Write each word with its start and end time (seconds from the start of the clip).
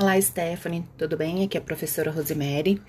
Olá, 0.00 0.20
Stephanie, 0.20 0.84
tudo 0.96 1.16
bem? 1.16 1.42
Aqui 1.42 1.56
é 1.56 1.60
a 1.60 1.64
professora 1.64 2.12
Rosemary 2.12 2.80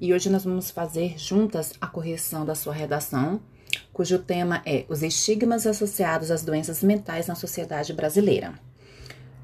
e 0.00 0.14
hoje 0.14 0.30
nós 0.30 0.42
vamos 0.42 0.70
fazer 0.70 1.12
juntas 1.18 1.74
a 1.78 1.86
correção 1.86 2.46
da 2.46 2.54
sua 2.54 2.72
redação, 2.72 3.42
cujo 3.92 4.18
tema 4.20 4.62
é 4.64 4.86
os 4.88 5.02
estigmas 5.02 5.66
associados 5.66 6.30
às 6.30 6.42
doenças 6.42 6.82
mentais 6.82 7.26
na 7.26 7.34
sociedade 7.34 7.92
brasileira. 7.92 8.54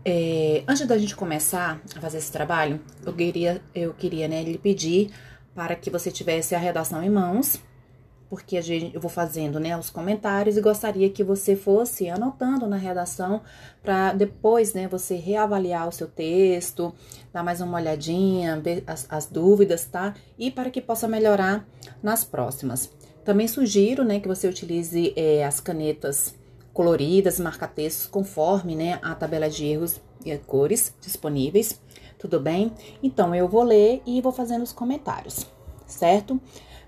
É, 0.03 0.65
antes 0.67 0.87
da 0.87 0.97
gente 0.97 1.15
começar 1.15 1.83
a 1.95 2.01
fazer 2.01 2.17
esse 2.17 2.33
trabalho, 2.33 2.81
eu 3.05 3.13
queria, 3.13 3.61
eu 3.75 3.93
queria 3.93 4.27
né, 4.27 4.43
lhe 4.43 4.57
pedir 4.57 5.11
para 5.55 5.77
que 5.77 5.91
você 5.91 6.11
tivesse 6.11 6.55
a 6.55 6.59
redação 6.59 7.03
em 7.03 7.11
mãos 7.11 7.61
porque 8.33 8.57
a 8.57 8.63
gente, 8.63 8.95
eu 8.95 9.01
vou 9.03 9.11
fazendo 9.11 9.61
né, 9.61 9.77
os 9.77 9.91
comentários 9.91 10.57
e 10.57 10.61
gostaria 10.63 11.11
que 11.11 11.23
você 11.23 11.55
fosse 11.55 12.09
anotando 12.09 12.67
na 12.67 12.79
redação 12.79 13.43
para 13.83 14.15
depois 14.15 14.73
né, 14.73 14.89
você 14.89 15.17
reavaliar 15.17 15.87
o 15.87 15.93
seu 15.93 16.07
texto, 16.07 16.95
dar 17.31 17.43
mais 17.43 17.61
uma 17.61 17.77
olhadinha, 17.77 18.59
ver 18.59 18.85
as, 18.87 19.07
as 19.11 19.27
dúvidas, 19.27 19.85
tá? 19.85 20.15
E 20.39 20.51
para 20.51 20.71
que 20.71 20.81
possa 20.81 21.07
melhorar 21.07 21.69
nas 22.03 22.25
próximas. 22.25 22.91
Também 23.23 23.47
sugiro 23.47 24.03
né, 24.03 24.19
que 24.19 24.29
você 24.29 24.49
utilize 24.49 25.13
é, 25.15 25.45
as 25.45 25.61
canetas 25.61 26.35
coloridas, 26.73 27.39
marca-textos, 27.39 28.07
conforme 28.07 28.75
né, 28.75 28.99
a 29.03 29.15
tabela 29.15 29.51
de 29.51 29.67
erros 29.67 30.01
e 30.25 30.35
cores 30.39 30.95
disponíveis, 31.03 31.79
tudo 32.19 32.41
bem? 32.41 32.73
Então, 33.03 33.35
eu 33.35 33.47
vou 33.47 33.63
ler 33.63 34.01
e 34.07 34.23
vou 34.23 34.33
fazendo 34.33 34.63
os 34.63 34.73
comentários, 34.73 35.45
certo? 35.87 36.41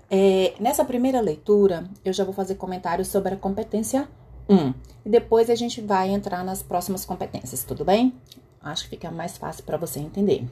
É, 0.09 0.53
nessa 0.59 0.85
primeira 0.85 1.19
leitura, 1.19 1.85
eu 2.03 2.13
já 2.13 2.23
vou 2.23 2.33
fazer 2.33 2.55
comentários 2.55 3.07
sobre 3.07 3.33
a 3.33 3.37
competência 3.37 4.07
1. 4.47 4.73
E 5.05 5.09
depois 5.09 5.49
a 5.49 5.55
gente 5.55 5.81
vai 5.81 6.09
entrar 6.09 6.43
nas 6.43 6.61
próximas 6.61 7.05
competências, 7.05 7.63
tudo 7.63 7.83
bem? 7.83 8.13
Acho 8.61 8.83
que 8.83 8.91
fica 8.91 9.11
mais 9.11 9.37
fácil 9.37 9.63
para 9.63 9.77
você 9.77 9.99
entender. 9.99 10.45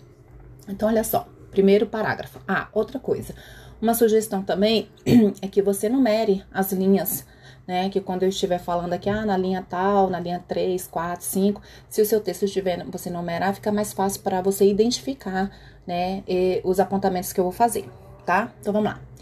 Então, 0.68 0.88
olha 0.88 1.04
só. 1.04 1.28
Primeiro 1.52 1.86
parágrafo. 1.86 2.40
Ah, 2.48 2.68
outra 2.74 3.00
coisa. 3.00 3.36
Uma 3.80 3.94
sugestão 3.94 4.42
também 4.42 4.90
é 5.42 5.48
que 5.48 5.62
você 5.62 5.88
numere 5.88 6.44
as 6.52 6.72
linhas, 6.72 7.26
né? 7.68 7.90
Que 7.90 8.02
quando 8.02 8.24
eu 8.24 8.30
estiver 8.30 8.58
falando 8.58 8.94
aqui, 8.94 9.10
ah, 9.10 9.26
na 9.26 9.38
linha 9.38 9.64
tal, 9.68 10.10
na 10.10 10.20
linha 10.20 10.44
3, 10.48 10.88
4, 10.88 11.24
5, 11.24 11.62
se 11.90 12.02
o 12.02 12.06
seu 12.06 12.20
texto 12.22 12.46
estiver, 12.46 12.84
você 12.86 13.10
numerar, 13.10 13.54
fica 13.54 13.72
mais 13.72 13.94
fácil 13.94 14.22
para 14.22 14.42
você 14.42 14.68
identificar, 14.68 15.52
né? 15.86 16.24
os 16.64 16.80
apontamentos 16.80 17.34
que 17.34 17.40
eu 17.40 17.44
vou 17.44 17.54
fazer, 17.54 17.88
tá? 18.26 18.52
Então, 18.60 18.74
vamos 18.74 18.90
lá 18.90 19.13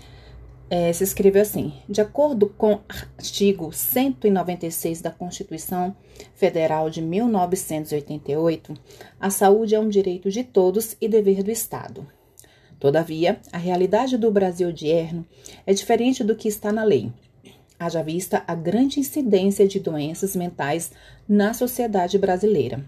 é, 0.72 0.94
se 0.94 1.04
escreveu 1.04 1.42
assim: 1.42 1.74
de 1.90 2.00
acordo 2.00 2.48
com 2.48 2.80
artigo 2.88 3.74
196 3.74 5.02
da 5.02 5.12
Constituição 5.12 5.94
Federal 6.34 6.90
de 6.90 7.02
1988, 7.02 8.74
a 9.20 9.30
saúde 9.30 9.76
é 9.76 9.80
um 9.80 9.90
direito 9.90 10.32
de 10.32 10.46
todos 10.46 10.96
e 11.02 11.10
dever 11.10 11.44
do 11.44 11.52
Estado. 11.52 12.08
Todavia, 12.80 13.42
a 13.52 13.58
realidade 13.58 14.18
do 14.18 14.32
Brasil 14.32 14.70
odierno 14.70 15.28
é 15.68 15.74
diferente 15.74 16.24
do 16.24 16.38
que 16.38 16.48
está 16.48 16.72
na 16.72 16.86
lei. 16.86 17.12
Haja 17.78 18.02
vista 18.02 18.42
a 18.48 18.56
grande 18.56 19.00
incidência 19.00 19.68
de 19.68 19.80
doenças 19.80 20.38
mentais 20.38 20.92
na 21.28 21.54
sociedade 21.54 22.18
brasileira. 22.18 22.86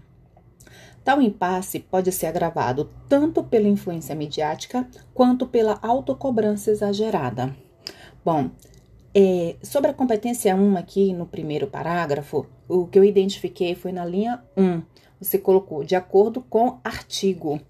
Tal 1.04 1.20
impasse 1.20 1.80
pode 1.80 2.10
ser 2.10 2.26
agravado 2.26 2.90
tanto 3.10 3.44
pela 3.44 3.68
influência 3.68 4.14
midiática 4.14 4.88
quanto 5.12 5.46
pela 5.46 5.78
autocobrança 5.82 6.70
exagerada. 6.70 7.54
Bom, 8.24 8.48
é, 9.14 9.56
sobre 9.62 9.90
a 9.90 9.94
competência 9.94 10.56
1 10.56 10.76
aqui 10.78 11.12
no 11.12 11.26
primeiro 11.26 11.66
parágrafo, 11.66 12.46
o 12.66 12.86
que 12.86 12.98
eu 12.98 13.04
identifiquei 13.04 13.74
foi 13.74 13.92
na 13.92 14.04
linha 14.04 14.42
1. 14.56 14.80
Você 15.20 15.36
colocou 15.36 15.84
de 15.84 15.94
acordo 15.94 16.40
com 16.40 16.78
artigo 16.82 17.60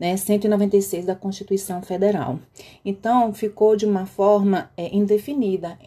né, 0.00 0.16
196 0.16 1.04
da 1.04 1.14
Constituição 1.14 1.82
Federal. 1.82 2.38
Então, 2.82 3.34
ficou 3.34 3.76
de 3.76 3.84
uma 3.84 4.06
forma 4.06 4.70
é, 4.78 4.96
indefinida. 4.96 5.78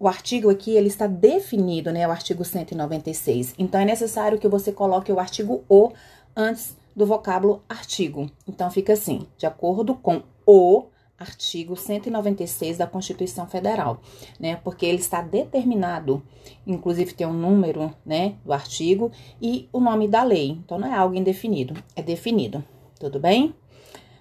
O 0.00 0.08
artigo 0.08 0.48
aqui, 0.48 0.70
ele 0.70 0.88
está 0.88 1.06
definido, 1.06 1.92
né, 1.92 2.08
o 2.08 2.10
artigo 2.10 2.46
196. 2.46 3.54
Então, 3.58 3.78
é 3.78 3.84
necessário 3.84 4.38
que 4.38 4.48
você 4.48 4.72
coloque 4.72 5.12
o 5.12 5.20
artigo 5.20 5.64
O 5.68 5.92
antes 6.34 6.76
do 6.94 7.04
vocábulo 7.04 7.62
artigo. 7.68 8.30
Então, 8.48 8.70
fica 8.70 8.94
assim, 8.94 9.26
de 9.36 9.44
acordo 9.44 9.94
com 9.94 10.22
o 10.46 10.86
artigo 11.18 11.76
196 11.76 12.76
da 12.78 12.86
Constituição 12.86 13.46
Federal, 13.46 14.00
né? 14.38 14.56
Porque 14.56 14.84
ele 14.84 14.98
está 14.98 15.22
determinado, 15.22 16.22
inclusive 16.66 17.14
tem 17.14 17.26
um 17.26 17.32
número, 17.32 17.94
né, 18.04 18.36
do 18.44 18.52
artigo 18.52 19.10
e 19.40 19.68
o 19.72 19.80
nome 19.80 20.06
da 20.06 20.22
lei. 20.22 20.50
Então 20.50 20.78
não 20.78 20.92
é 20.92 20.96
algo 20.96 21.14
indefinido, 21.14 21.74
é 21.94 22.02
definido. 22.02 22.62
Tudo 22.98 23.18
bem? 23.18 23.54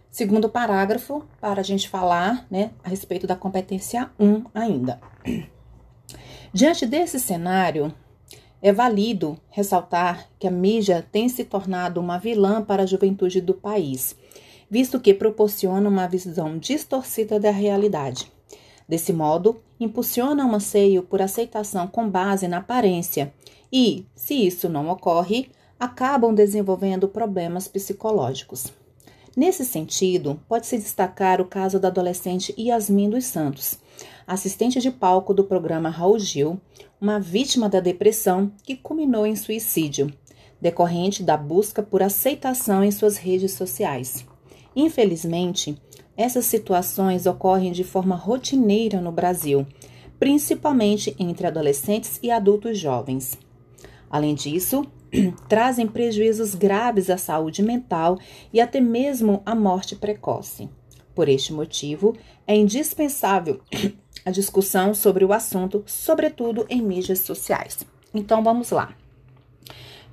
Segundo 0.10 0.50
parágrafo, 0.50 1.26
para 1.42 1.60
a 1.60 1.64
gente 1.64 1.90
falar, 1.90 2.48
né, 2.50 2.72
a 2.84 2.90
respeito 2.90 3.28
da 3.28 3.36
competência 3.36 4.10
1 4.18 4.46
ainda. 4.54 5.02
Diante 6.54 6.86
desse 6.86 7.20
cenário, 7.20 7.94
é 8.62 8.72
válido 8.72 9.38
ressaltar 9.50 10.30
que 10.40 10.48
a 10.48 10.52
mídia 10.52 11.06
tem 11.12 11.28
se 11.28 11.44
tornado 11.44 12.00
uma 12.00 12.18
vilã 12.18 12.64
para 12.64 12.84
a 12.84 12.86
juventude 12.86 13.42
do 13.42 13.54
país 13.54 14.16
visto 14.70 15.00
que 15.00 15.14
proporciona 15.14 15.88
uma 15.88 16.08
visão 16.08 16.58
distorcida 16.58 17.40
da 17.40 17.52
realidade. 17.52 18.32
Desse 18.88 19.12
modo, 19.12 19.62
impulsiona 19.80 20.46
um 20.46 20.54
anseio 20.54 21.04
por 21.04 21.22
aceitação 21.22 21.88
com 21.88 22.10
base 22.10 22.48
na 22.48 22.58
aparência 22.58 23.34
e, 23.72 24.06
se 24.16 24.36
isso 24.36 24.70
não 24.70 24.90
ocorre, 24.90 25.50
acabam 25.80 26.34
desenvolvendo 26.34 27.08
problemas 27.08 27.68
psicológicos. 27.68 28.72
Nesse 29.36 29.66
sentido, 29.66 30.40
pode-se 30.48 30.78
destacar 30.78 31.42
o 31.42 31.46
caso 31.46 31.78
da 31.78 31.90
adolescente 31.90 32.56
Yasmin 32.58 33.10
dos 33.10 33.26
Santos, 33.26 33.78
assistente 34.26 34.80
de 34.80 34.90
palco 34.90 35.34
do 35.34 35.44
programa 35.44 35.90
Raul 35.90 36.18
Gil, 36.18 36.60
uma 37.02 37.20
vítima 37.20 37.68
da 37.68 37.82
depressão 37.82 38.52
que 38.64 38.78
culminou 38.78 39.26
em 39.28 39.36
suicídio, 39.36 40.10
decorrente 40.62 41.22
da 41.22 41.36
busca 41.36 41.84
por 41.84 42.02
aceitação 42.02 42.84
em 42.84 42.92
suas 42.92 43.18
redes 43.18 43.52
sociais. 43.52 44.26
Infelizmente, 44.76 45.78
essas 46.18 46.46
situações 46.46 47.26
ocorrem 47.26 47.72
de 47.72 47.84
forma 47.84 48.16
rotineira 48.16 49.00
no 49.00 49.12
Brasil, 49.12 49.66
principalmente 50.20 51.16
entre 51.20 51.48
adolescentes 51.48 52.20
e 52.22 52.32
adultos 52.32 52.78
jovens. 52.78 53.38
Além 54.10 54.34
disso, 54.36 54.86
trazem 55.48 55.88
prejuízos 55.88 56.56
graves 56.56 57.10
à 57.10 57.18
saúde 57.18 57.62
mental 57.62 58.18
e 58.52 58.60
até 58.60 58.80
mesmo 58.80 59.42
à 59.46 59.56
morte 59.56 59.96
precoce. 59.96 60.70
Por 61.14 61.30
este 61.30 61.54
motivo, 61.54 62.16
é 62.46 62.56
indispensável 62.56 63.62
a 64.26 64.32
discussão 64.32 64.94
sobre 64.94 65.24
o 65.24 65.32
assunto, 65.32 65.84
sobretudo 65.86 66.66
em 66.70 66.82
mídias 66.82 67.20
sociais. 67.20 67.86
Então 68.14 68.44
vamos 68.44 68.72
lá. 68.72 68.96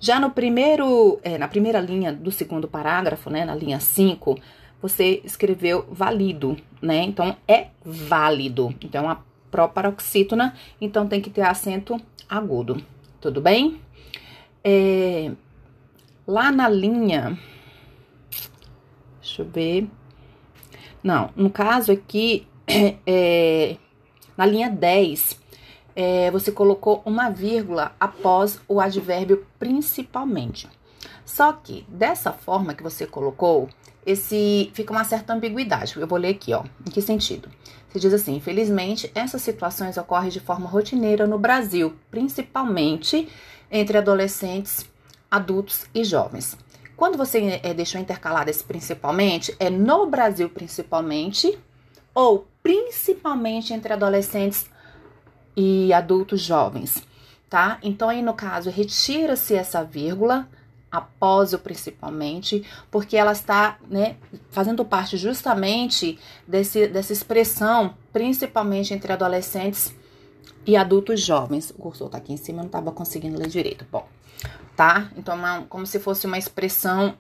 Já 0.02 0.18
no 0.18 0.32
primeiro, 0.32 1.20
é, 1.22 1.38
na 1.38 1.46
primeira 1.46 1.80
linha 1.80 2.12
do 2.12 2.32
segundo 2.32 2.66
parágrafo, 2.66 3.30
né, 3.30 3.44
na 3.44 3.54
linha 3.54 3.78
5, 3.78 4.36
você 4.82 5.22
escreveu 5.24 5.86
válido, 5.88 6.56
né? 6.82 7.04
Então 7.04 7.36
é 7.46 7.68
válido. 7.84 8.74
Então 8.82 9.04
uma 9.04 9.24
proparoxítona, 9.48 10.56
então 10.80 11.06
tem 11.06 11.20
que 11.20 11.30
ter 11.30 11.42
acento 11.42 12.00
agudo. 12.28 12.84
Tudo 13.20 13.40
bem? 13.40 13.80
É, 14.64 15.30
lá 16.26 16.50
na 16.50 16.68
linha. 16.68 17.38
Deixa 19.20 19.42
eu 19.42 19.46
ver. 19.46 19.88
Não, 21.00 21.30
no 21.36 21.48
caso 21.48 21.92
aqui, 21.92 22.44
é, 23.06 23.76
na 24.36 24.46
linha 24.46 24.68
10, 24.68 25.40
é, 25.94 26.30
você 26.30 26.50
colocou 26.50 27.02
uma 27.04 27.30
vírgula 27.30 27.94
após 27.98 28.60
o 28.68 28.80
advérbio 28.80 29.46
principalmente. 29.58 30.68
Só 31.24 31.52
que 31.52 31.86
dessa 31.88 32.32
forma 32.32 32.74
que 32.74 32.82
você 32.82 33.06
colocou, 33.06 33.68
esse 34.04 34.70
fica 34.74 34.92
uma 34.92 35.04
certa 35.04 35.32
ambiguidade. 35.32 35.98
Eu 35.98 36.06
vou 36.06 36.18
ler 36.18 36.30
aqui, 36.30 36.52
ó. 36.52 36.64
Em 36.86 36.90
que 36.90 37.00
sentido? 37.00 37.48
Você 37.88 38.00
diz 38.00 38.12
assim: 38.12 38.36
infelizmente, 38.36 39.10
essas 39.14 39.42
situações 39.42 39.96
ocorrem 39.96 40.30
de 40.30 40.40
forma 40.40 40.68
rotineira 40.68 41.26
no 41.26 41.38
Brasil, 41.38 41.94
principalmente 42.10 43.28
entre 43.70 43.98
adolescentes, 43.98 44.84
adultos 45.30 45.86
e 45.94 46.04
jovens. 46.04 46.56
Quando 46.96 47.16
você 47.16 47.60
é, 47.62 47.74
deixou 47.74 48.00
intercalado 48.00 48.50
esse 48.50 48.62
principalmente, 48.62 49.54
é 49.58 49.70
no 49.70 50.06
Brasil 50.06 50.48
principalmente 50.48 51.58
ou 52.14 52.46
principalmente 52.62 53.72
entre 53.72 53.92
adolescentes 53.92 54.66
e 55.56 55.92
adultos 55.92 56.40
jovens, 56.40 57.02
tá? 57.48 57.78
Então 57.82 58.08
aí 58.08 58.22
no 58.22 58.34
caso 58.34 58.70
retira-se 58.70 59.54
essa 59.54 59.82
vírgula 59.82 60.48
após 60.92 61.54
o 61.54 61.58
principalmente, 61.58 62.62
porque 62.90 63.16
ela 63.16 63.32
está 63.32 63.78
né, 63.88 64.16
fazendo 64.50 64.84
parte 64.84 65.16
justamente 65.16 66.18
desse, 66.46 66.86
dessa 66.86 67.14
expressão, 67.14 67.94
principalmente 68.12 68.92
entre 68.92 69.10
adolescentes 69.10 69.94
e 70.66 70.76
adultos 70.76 71.22
jovens. 71.22 71.70
O 71.70 71.74
cursor 71.74 72.10
tá 72.10 72.18
aqui 72.18 72.34
em 72.34 72.36
cima, 72.36 72.58
eu 72.58 72.64
não 72.64 72.66
estava 72.66 72.92
conseguindo 72.92 73.38
ler 73.38 73.48
direito. 73.48 73.86
Bom, 73.90 74.06
tá? 74.76 75.10
Então, 75.16 75.34
uma, 75.34 75.62
como 75.62 75.86
se 75.86 75.98
fosse 75.98 76.26
uma 76.26 76.36
expressão 76.36 77.16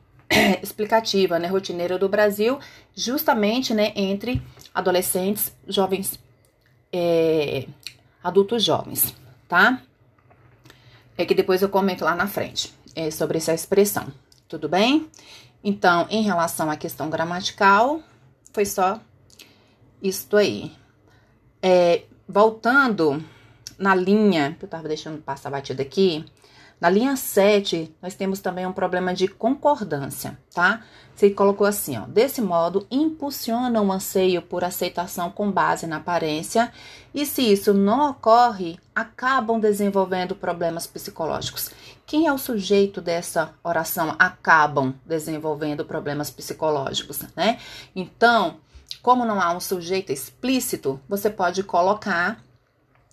explicativa, 0.62 1.38
né, 1.38 1.48
rotineira 1.48 1.98
do 1.98 2.10
Brasil, 2.10 2.58
justamente, 2.94 3.72
né, 3.72 3.92
entre 3.96 4.42
adolescentes, 4.74 5.50
jovens, 5.66 6.18
é, 6.92 7.66
adultos 8.22 8.64
jovens, 8.64 9.14
tá? 9.48 9.82
É 11.16 11.24
que 11.24 11.34
depois 11.34 11.62
eu 11.62 11.68
comento 11.68 12.04
lá 12.04 12.14
na 12.14 12.26
frente 12.26 12.72
é, 12.94 13.10
sobre 13.10 13.38
essa 13.38 13.52
expressão, 13.52 14.06
tudo 14.48 14.68
bem? 14.68 15.08
Então, 15.62 16.06
em 16.10 16.22
relação 16.22 16.70
à 16.70 16.76
questão 16.76 17.08
gramatical, 17.08 18.00
foi 18.52 18.64
só 18.64 19.00
isto 20.02 20.36
aí. 20.36 20.72
É, 21.62 22.02
voltando 22.28 23.22
na 23.78 23.94
linha, 23.94 24.56
que 24.58 24.64
eu 24.64 24.68
tava 24.68 24.88
deixando 24.88 25.22
passar 25.22 25.50
batida 25.50 25.82
aqui, 25.82 26.24
na 26.82 26.90
linha 26.90 27.14
7, 27.14 27.94
nós 28.02 28.16
temos 28.16 28.40
também 28.40 28.66
um 28.66 28.72
problema 28.72 29.14
de 29.14 29.28
concordância, 29.28 30.36
tá? 30.52 30.82
Você 31.14 31.30
colocou 31.30 31.64
assim, 31.64 31.96
ó. 31.96 32.06
Desse 32.06 32.40
modo, 32.40 32.84
impulsiona 32.90 33.80
o 33.80 33.84
um 33.84 33.92
anseio 33.92 34.42
por 34.42 34.64
aceitação 34.64 35.30
com 35.30 35.48
base 35.48 35.86
na 35.86 35.98
aparência, 35.98 36.72
e 37.14 37.24
se 37.24 37.40
isso 37.40 37.72
não 37.72 38.10
ocorre, 38.10 38.80
acabam 38.92 39.60
desenvolvendo 39.60 40.34
problemas 40.34 40.84
psicológicos. 40.84 41.70
Quem 42.04 42.26
é 42.26 42.32
o 42.32 42.38
sujeito 42.38 43.00
dessa 43.00 43.54
oração? 43.62 44.16
Acabam 44.18 44.92
desenvolvendo 45.06 45.84
problemas 45.84 46.32
psicológicos, 46.32 47.20
né? 47.36 47.60
Então, 47.94 48.56
como 49.00 49.24
não 49.24 49.40
há 49.40 49.52
um 49.52 49.60
sujeito 49.60 50.10
explícito, 50.10 51.00
você 51.08 51.30
pode 51.30 51.62
colocar 51.62 52.42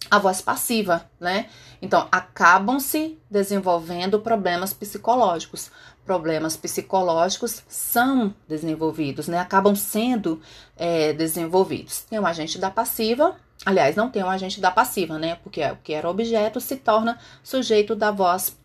a 0.09 0.17
voz 0.17 0.41
passiva, 0.41 1.05
né? 1.19 1.47
Então, 1.81 2.07
acabam-se 2.11 3.17
desenvolvendo 3.29 4.19
problemas 4.19 4.73
psicológicos. 4.73 5.71
Problemas 6.05 6.57
psicológicos 6.57 7.63
são 7.67 8.33
desenvolvidos, 8.47 9.27
né? 9.27 9.39
Acabam 9.39 9.75
sendo 9.75 10.41
é, 10.75 11.13
desenvolvidos. 11.13 12.01
Tem 12.01 12.19
um 12.19 12.25
agente 12.25 12.57
da 12.57 12.69
passiva, 12.69 13.35
aliás, 13.65 13.95
não 13.95 14.09
tem 14.09 14.23
um 14.23 14.29
agente 14.29 14.59
da 14.59 14.71
passiva, 14.71 15.17
né? 15.17 15.35
Porque 15.35 15.63
o 15.63 15.77
que 15.77 15.93
era 15.93 16.09
objeto 16.09 16.59
se 16.59 16.75
torna 16.75 17.17
sujeito 17.43 17.95
da 17.95 18.11
voz, 18.11 18.57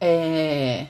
é, 0.00 0.88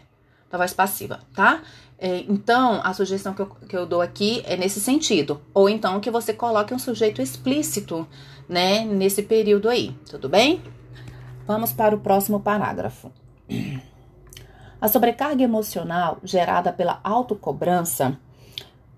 da 0.50 0.59
voz 0.59 0.73
passiva, 0.73 1.21
tá? 1.35 1.62
É, 1.99 2.25
então, 2.29 2.81
a 2.83 2.94
sugestão 2.94 3.35
que 3.35 3.43
eu, 3.43 3.47
que 3.47 3.76
eu 3.76 3.85
dou 3.85 4.00
aqui 4.00 4.43
é 4.47 4.56
nesse 4.56 4.81
sentido. 4.81 5.41
Ou 5.53 5.69
então 5.69 6.00
que 6.00 6.11
você 6.11 6.33
coloque 6.33 6.73
um 6.73 6.79
sujeito 6.79 7.21
explícito, 7.21 8.09
né, 8.49 8.85
nesse 8.85 9.23
período 9.23 9.69
aí, 9.69 9.94
tudo 10.09 10.29
bem? 10.29 10.62
Vamos 11.50 11.73
para 11.73 11.97
o 11.97 11.99
próximo 11.99 12.38
parágrafo. 12.38 13.11
A 14.81 14.87
sobrecarga 14.87 15.43
emocional 15.43 16.19
gerada 16.23 16.73
pela 16.73 17.00
autocobrança 17.02 18.17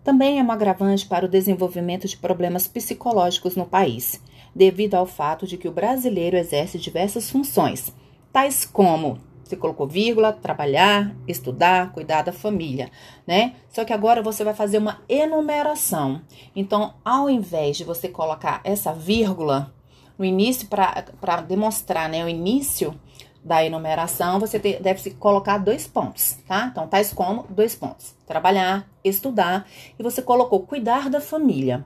também 0.05 0.39
é 0.39 0.43
um 0.43 0.53
agravante 0.53 1.07
para 1.07 1.25
o 1.25 1.29
desenvolvimento 1.31 2.07
de 2.07 2.19
problemas 2.19 2.69
psicológicos 2.69 3.57
no 3.57 3.65
país, 3.65 4.21
devido 4.55 4.97
ao 4.97 5.07
fato 5.07 5.47
de 5.47 5.57
que 5.57 5.67
o 5.67 5.73
brasileiro 5.73 6.37
exerce 6.37 6.79
diversas 6.79 7.31
funções, 7.31 7.91
tais 8.31 8.67
como 8.67 9.17
você 9.43 9.57
colocou 9.57 9.89
vírgula, 9.89 10.31
trabalhar, 10.31 11.17
estudar, 11.27 11.91
cuidar 11.93 12.21
da 12.21 12.33
família, 12.33 12.91
né? 13.27 13.55
Só 13.71 13.83
que 13.83 13.95
agora 13.95 14.21
você 14.21 14.45
vai 14.45 14.53
fazer 14.53 14.77
uma 14.77 15.01
enumeração. 15.09 16.21
Então, 16.55 16.93
ao 17.03 17.31
invés 17.31 17.79
de 17.79 17.85
você 17.85 18.11
colocar 18.11 18.61
essa 18.63 18.93
vírgula 18.93 19.73
no 20.19 20.25
início 20.25 20.69
para 20.69 21.41
demonstrar, 21.41 22.09
né, 22.09 22.25
o 22.25 22.29
início 22.29 22.99
da 23.45 23.65
enumeração, 23.65 24.39
você 24.39 24.59
te, 24.59 24.81
deve 24.81 25.11
colocar 25.13 25.59
dois 25.59 25.87
pontos, 25.87 26.39
tá? 26.47 26.69
Então, 26.71 26.87
tais 26.87 27.13
como 27.13 27.45
dois 27.51 27.75
pontos: 27.75 28.15
trabalhar, 28.27 28.89
estudar, 29.03 29.67
e 29.99 30.03
você 30.03 30.23
colocou 30.23 30.61
cuidar 30.61 31.11
da 31.11 31.21
família. 31.21 31.85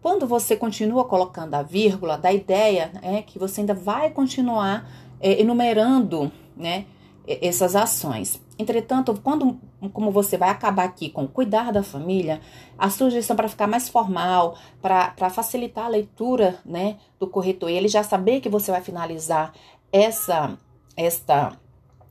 Quando 0.00 0.26
você 0.26 0.56
continua 0.56 1.04
colocando 1.04 1.54
a 1.54 1.62
vírgula, 1.62 2.18
da 2.18 2.32
ideia 2.32 2.92
é 3.02 3.22
que 3.22 3.38
você 3.38 3.60
ainda 3.60 3.74
vai 3.74 4.10
continuar 4.10 4.86
é, 5.20 5.40
enumerando, 5.40 6.30
né, 6.56 6.84
essas 7.26 7.74
ações. 7.74 8.40
Entretanto, 8.58 9.18
quando 9.22 9.58
como 9.92 10.10
você 10.10 10.38
vai 10.38 10.48
acabar 10.48 10.84
aqui 10.84 11.10
com 11.10 11.26
cuidar 11.26 11.72
da 11.72 11.82
família, 11.82 12.40
a 12.78 12.88
sugestão 12.88 13.34
para 13.34 13.48
ficar 13.48 13.66
mais 13.66 13.88
formal, 13.88 14.56
para 14.80 15.30
facilitar 15.30 15.86
a 15.86 15.88
leitura 15.88 16.58
né, 16.64 16.96
do 17.18 17.26
corretor 17.26 17.68
e 17.68 17.74
ele 17.74 17.88
já 17.88 18.02
saber 18.02 18.40
que 18.40 18.48
você 18.48 18.70
vai 18.70 18.80
finalizar 18.80 19.52
essa 19.92 20.56
esta 20.96 21.58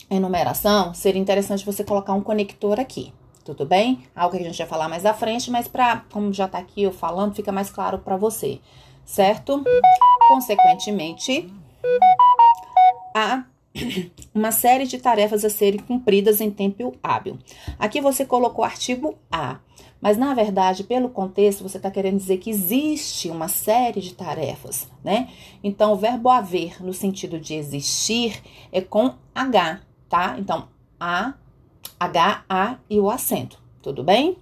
enumeração, 0.10 0.94
seria 0.94 1.22
interessante 1.22 1.66
você 1.66 1.84
colocar 1.84 2.14
um 2.14 2.22
conector 2.22 2.80
aqui. 2.80 3.14
Tudo 3.46 3.66
bem? 3.66 4.06
Algo 4.16 4.36
que 4.36 4.44
a 4.44 4.46
gente 4.46 4.58
vai 4.58 4.68
falar 4.68 4.90
mais 4.90 5.06
à 5.06 5.14
frente, 5.14 5.50
mas 5.50 5.68
para 5.68 6.04
como 6.12 6.32
já 6.32 6.46
está 6.46 6.58
aqui 6.58 6.84
eu 6.84 6.92
falando, 6.92 7.36
fica 7.36 7.52
mais 7.52 7.70
claro 7.70 8.00
para 8.00 8.18
você, 8.18 8.60
certo? 9.06 9.64
Consequentemente, 10.30 11.54
a 13.16 13.44
uma 14.34 14.52
série 14.52 14.86
de 14.86 14.98
tarefas 14.98 15.44
a 15.44 15.50
serem 15.50 15.80
cumpridas 15.80 16.40
em 16.42 16.52
tempo 16.52 16.94
hábil. 17.02 17.38
Aqui 17.80 18.00
você 18.00 18.26
colocou 18.26 18.64
o 18.64 18.68
artigo 18.68 19.16
A, 19.32 19.60
mas 20.04 20.18
na 20.18 20.34
verdade, 20.34 20.84
pelo 20.84 21.10
contexto, 21.10 21.64
você 21.64 21.78
está 21.78 21.90
querendo 21.90 22.18
dizer 22.18 22.38
que 22.38 22.50
existe 22.50 23.30
uma 23.30 23.48
série 23.48 24.02
de 24.02 24.14
tarefas, 24.14 24.88
né? 25.04 25.30
Então, 25.64 25.94
o 25.94 25.96
verbo 25.96 26.30
haver, 26.30 26.84
no 26.84 26.94
sentido 26.94 27.40
de 27.40 27.54
existir, 27.54 28.42
é 28.72 28.82
com 28.82 29.14
H, 29.34 29.80
tá? 30.10 30.36
Então, 30.38 30.68
A, 31.00 31.36
H, 32.00 32.44
A 32.50 32.78
e 32.90 33.00
o 33.00 33.10
acento, 33.10 33.62
tudo 33.82 34.04
bem? 34.04 34.38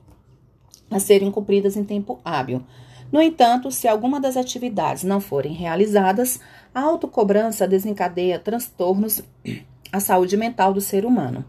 A 0.90 1.00
serem 1.00 1.32
cumpridas 1.32 1.78
em 1.78 1.84
tempo 1.84 2.20
hábil. 2.26 2.64
No 3.12 3.22
entanto, 3.22 3.70
se 3.72 3.88
alguma 3.88 4.20
das 4.20 4.38
atividades 4.38 5.04
não 5.04 5.20
forem 5.20 5.54
realizadas, 5.54 6.40
a 6.74 6.82
autocobrança 6.82 7.68
desencadeia 7.68 8.40
transtornos 8.40 9.22
à 9.92 10.00
saúde 10.00 10.38
mental 10.38 10.74
do 10.74 10.80
ser 10.80 11.06
humano. 11.06 11.44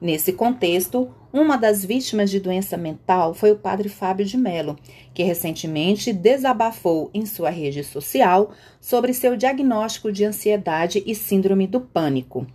Nesse 0.00 0.32
contexto, 0.32 1.12
uma 1.32 1.56
das 1.56 1.84
vítimas 1.84 2.30
de 2.30 2.38
doença 2.38 2.76
mental 2.76 3.34
foi 3.34 3.50
o 3.50 3.56
padre 3.56 3.88
Fábio 3.88 4.24
de 4.24 4.36
Mello, 4.36 4.76
que 5.12 5.22
recentemente 5.22 6.12
desabafou 6.12 7.10
em 7.12 7.26
sua 7.26 7.50
rede 7.50 7.82
social 7.82 8.52
sobre 8.80 9.12
seu 9.12 9.36
diagnóstico 9.36 10.12
de 10.12 10.24
ansiedade 10.24 11.02
e 11.04 11.14
síndrome 11.14 11.66
do 11.66 11.80
pânico. 11.80 12.46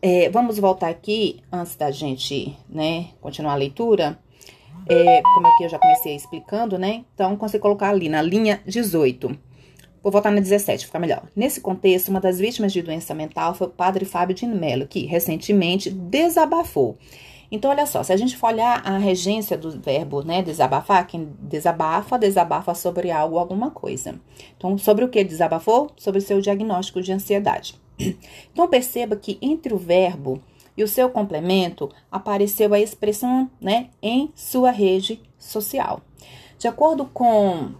É, 0.00 0.30
vamos 0.30 0.58
voltar 0.58 0.90
aqui, 0.90 1.40
antes 1.50 1.74
da 1.74 1.90
gente 1.90 2.56
né, 2.68 3.08
continuar 3.20 3.54
a 3.54 3.56
leitura, 3.56 4.16
é, 4.88 5.22
como 5.22 5.46
aqui 5.46 5.64
eu 5.64 5.68
já 5.68 5.78
comecei 5.78 6.16
explicando, 6.16 6.78
né? 6.78 7.04
Então, 7.14 7.36
você 7.36 7.58
colocar 7.58 7.90
ali 7.90 8.08
na 8.08 8.22
linha 8.22 8.60
18, 8.66 9.28
vou 10.02 10.12
voltar 10.12 10.30
na 10.30 10.40
17, 10.40 10.86
ficar 10.86 10.98
melhor. 10.98 11.22
Nesse 11.36 11.60
contexto, 11.60 12.08
uma 12.08 12.20
das 12.20 12.38
vítimas 12.38 12.72
de 12.72 12.82
doença 12.82 13.14
mental 13.14 13.54
foi 13.54 13.66
o 13.66 13.70
padre 13.70 14.04
Fábio 14.04 14.34
de 14.34 14.46
Mello, 14.46 14.86
que 14.86 15.04
recentemente 15.04 15.90
desabafou. 15.90 16.96
Então, 17.50 17.70
olha 17.70 17.86
só, 17.86 18.02
se 18.02 18.12
a 18.12 18.16
gente 18.16 18.36
for 18.36 18.48
olhar 18.48 18.82
a 18.86 18.98
regência 18.98 19.56
do 19.56 19.70
verbo, 19.80 20.22
né, 20.22 20.42
desabafar, 20.42 21.06
quem 21.06 21.30
desabafa, 21.40 22.18
desabafa 22.18 22.74
sobre 22.74 23.10
algo, 23.10 23.38
alguma 23.38 23.70
coisa. 23.70 24.20
Então, 24.56 24.76
sobre 24.76 25.04
o 25.04 25.08
que 25.08 25.24
desabafou? 25.24 25.90
Sobre 25.96 26.18
o 26.18 26.22
seu 26.22 26.40
diagnóstico 26.40 27.00
de 27.00 27.12
ansiedade. 27.12 27.74
Então, 28.52 28.68
perceba 28.68 29.16
que 29.16 29.38
entre 29.40 29.72
o 29.72 29.78
verbo 29.78 30.42
e 30.78 30.84
o 30.84 30.88
seu 30.88 31.10
complemento 31.10 31.90
apareceu 32.08 32.72
a 32.72 32.78
expressão 32.78 33.50
né, 33.60 33.88
em 34.00 34.32
sua 34.36 34.70
rede 34.70 35.20
social. 35.36 36.00
De 36.56 36.68
acordo 36.68 37.04
com 37.04 37.72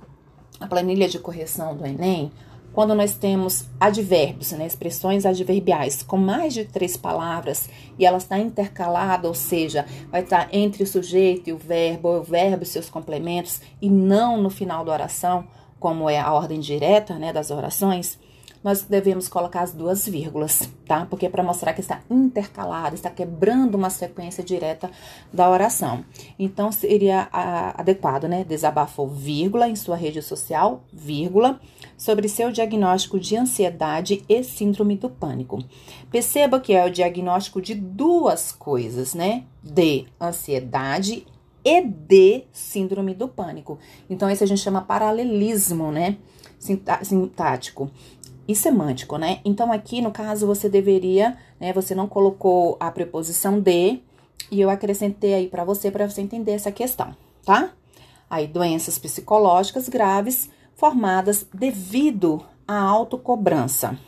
a 0.58 0.66
planilha 0.66 1.08
de 1.08 1.20
correção 1.20 1.76
do 1.76 1.86
Enem, 1.86 2.32
quando 2.72 2.96
nós 2.96 3.14
temos 3.14 3.66
advérbios, 3.78 4.50
né, 4.50 4.66
expressões 4.66 5.24
adverbiais 5.24 6.02
com 6.02 6.16
mais 6.16 6.52
de 6.52 6.64
três 6.64 6.96
palavras 6.96 7.70
e 7.96 8.04
ela 8.04 8.18
está 8.18 8.36
intercalada, 8.36 9.28
ou 9.28 9.34
seja, 9.34 9.86
vai 10.10 10.22
estar 10.22 10.48
entre 10.52 10.82
o 10.82 10.86
sujeito 10.86 11.50
e 11.50 11.52
o 11.52 11.56
verbo, 11.56 12.18
o 12.18 12.22
verbo 12.22 12.64
e 12.64 12.66
seus 12.66 12.90
complementos, 12.90 13.60
e 13.80 13.88
não 13.88 14.42
no 14.42 14.50
final 14.50 14.84
da 14.84 14.92
oração, 14.92 15.46
como 15.78 16.10
é 16.10 16.18
a 16.18 16.32
ordem 16.32 16.58
direta 16.58 17.14
né, 17.14 17.32
das 17.32 17.52
orações, 17.52 18.18
nós 18.68 18.82
devemos 18.82 19.30
colocar 19.30 19.62
as 19.62 19.72
duas 19.72 20.06
vírgulas, 20.06 20.68
tá? 20.86 21.06
Porque 21.06 21.24
é 21.24 21.30
para 21.30 21.42
mostrar 21.42 21.72
que 21.72 21.80
está 21.80 22.02
intercalado, 22.10 22.94
está 22.94 23.08
quebrando 23.08 23.76
uma 23.76 23.88
sequência 23.88 24.44
direta 24.44 24.90
da 25.32 25.48
oração. 25.48 26.04
Então, 26.38 26.70
seria 26.70 27.30
a, 27.32 27.80
adequado, 27.80 28.24
né? 28.24 28.44
Desabafou, 28.44 29.08
vírgula, 29.08 29.70
em 29.70 29.74
sua 29.74 29.96
rede 29.96 30.20
social, 30.20 30.84
vírgula, 30.92 31.58
sobre 31.96 32.28
seu 32.28 32.52
diagnóstico 32.52 33.18
de 33.18 33.38
ansiedade 33.38 34.22
e 34.28 34.44
síndrome 34.44 34.98
do 34.98 35.08
pânico. 35.08 35.64
Perceba 36.10 36.60
que 36.60 36.74
é 36.74 36.84
o 36.84 36.90
diagnóstico 36.90 37.62
de 37.62 37.74
duas 37.74 38.52
coisas, 38.52 39.14
né? 39.14 39.44
De 39.62 40.04
ansiedade 40.20 41.26
e 41.64 41.80
de 41.80 42.44
síndrome 42.52 43.14
do 43.14 43.28
pânico. 43.28 43.78
Então, 44.10 44.28
esse 44.28 44.44
a 44.44 44.46
gente 44.46 44.60
chama 44.60 44.82
paralelismo, 44.82 45.90
né? 45.90 46.18
Sintático 46.58 47.90
e 48.48 48.56
semântico, 48.56 49.18
né? 49.18 49.40
Então, 49.44 49.70
aqui 49.70 50.00
no 50.00 50.10
caso, 50.10 50.46
você 50.46 50.70
deveria, 50.70 51.36
né? 51.60 51.70
Você 51.74 51.94
não 51.94 52.08
colocou 52.08 52.78
a 52.80 52.90
preposição 52.90 53.60
de, 53.60 54.00
e 54.50 54.60
eu 54.60 54.70
acrescentei 54.70 55.34
aí 55.34 55.48
para 55.48 55.64
você 55.64 55.90
para 55.90 56.08
você 56.08 56.22
entender 56.22 56.52
essa 56.52 56.72
questão, 56.72 57.14
tá? 57.44 57.72
Aí 58.30 58.46
doenças 58.46 58.98
psicológicas 58.98 59.88
graves 59.88 60.50
formadas 60.74 61.46
devido 61.52 62.42
à 62.66 62.80
autocobrança. 62.80 63.98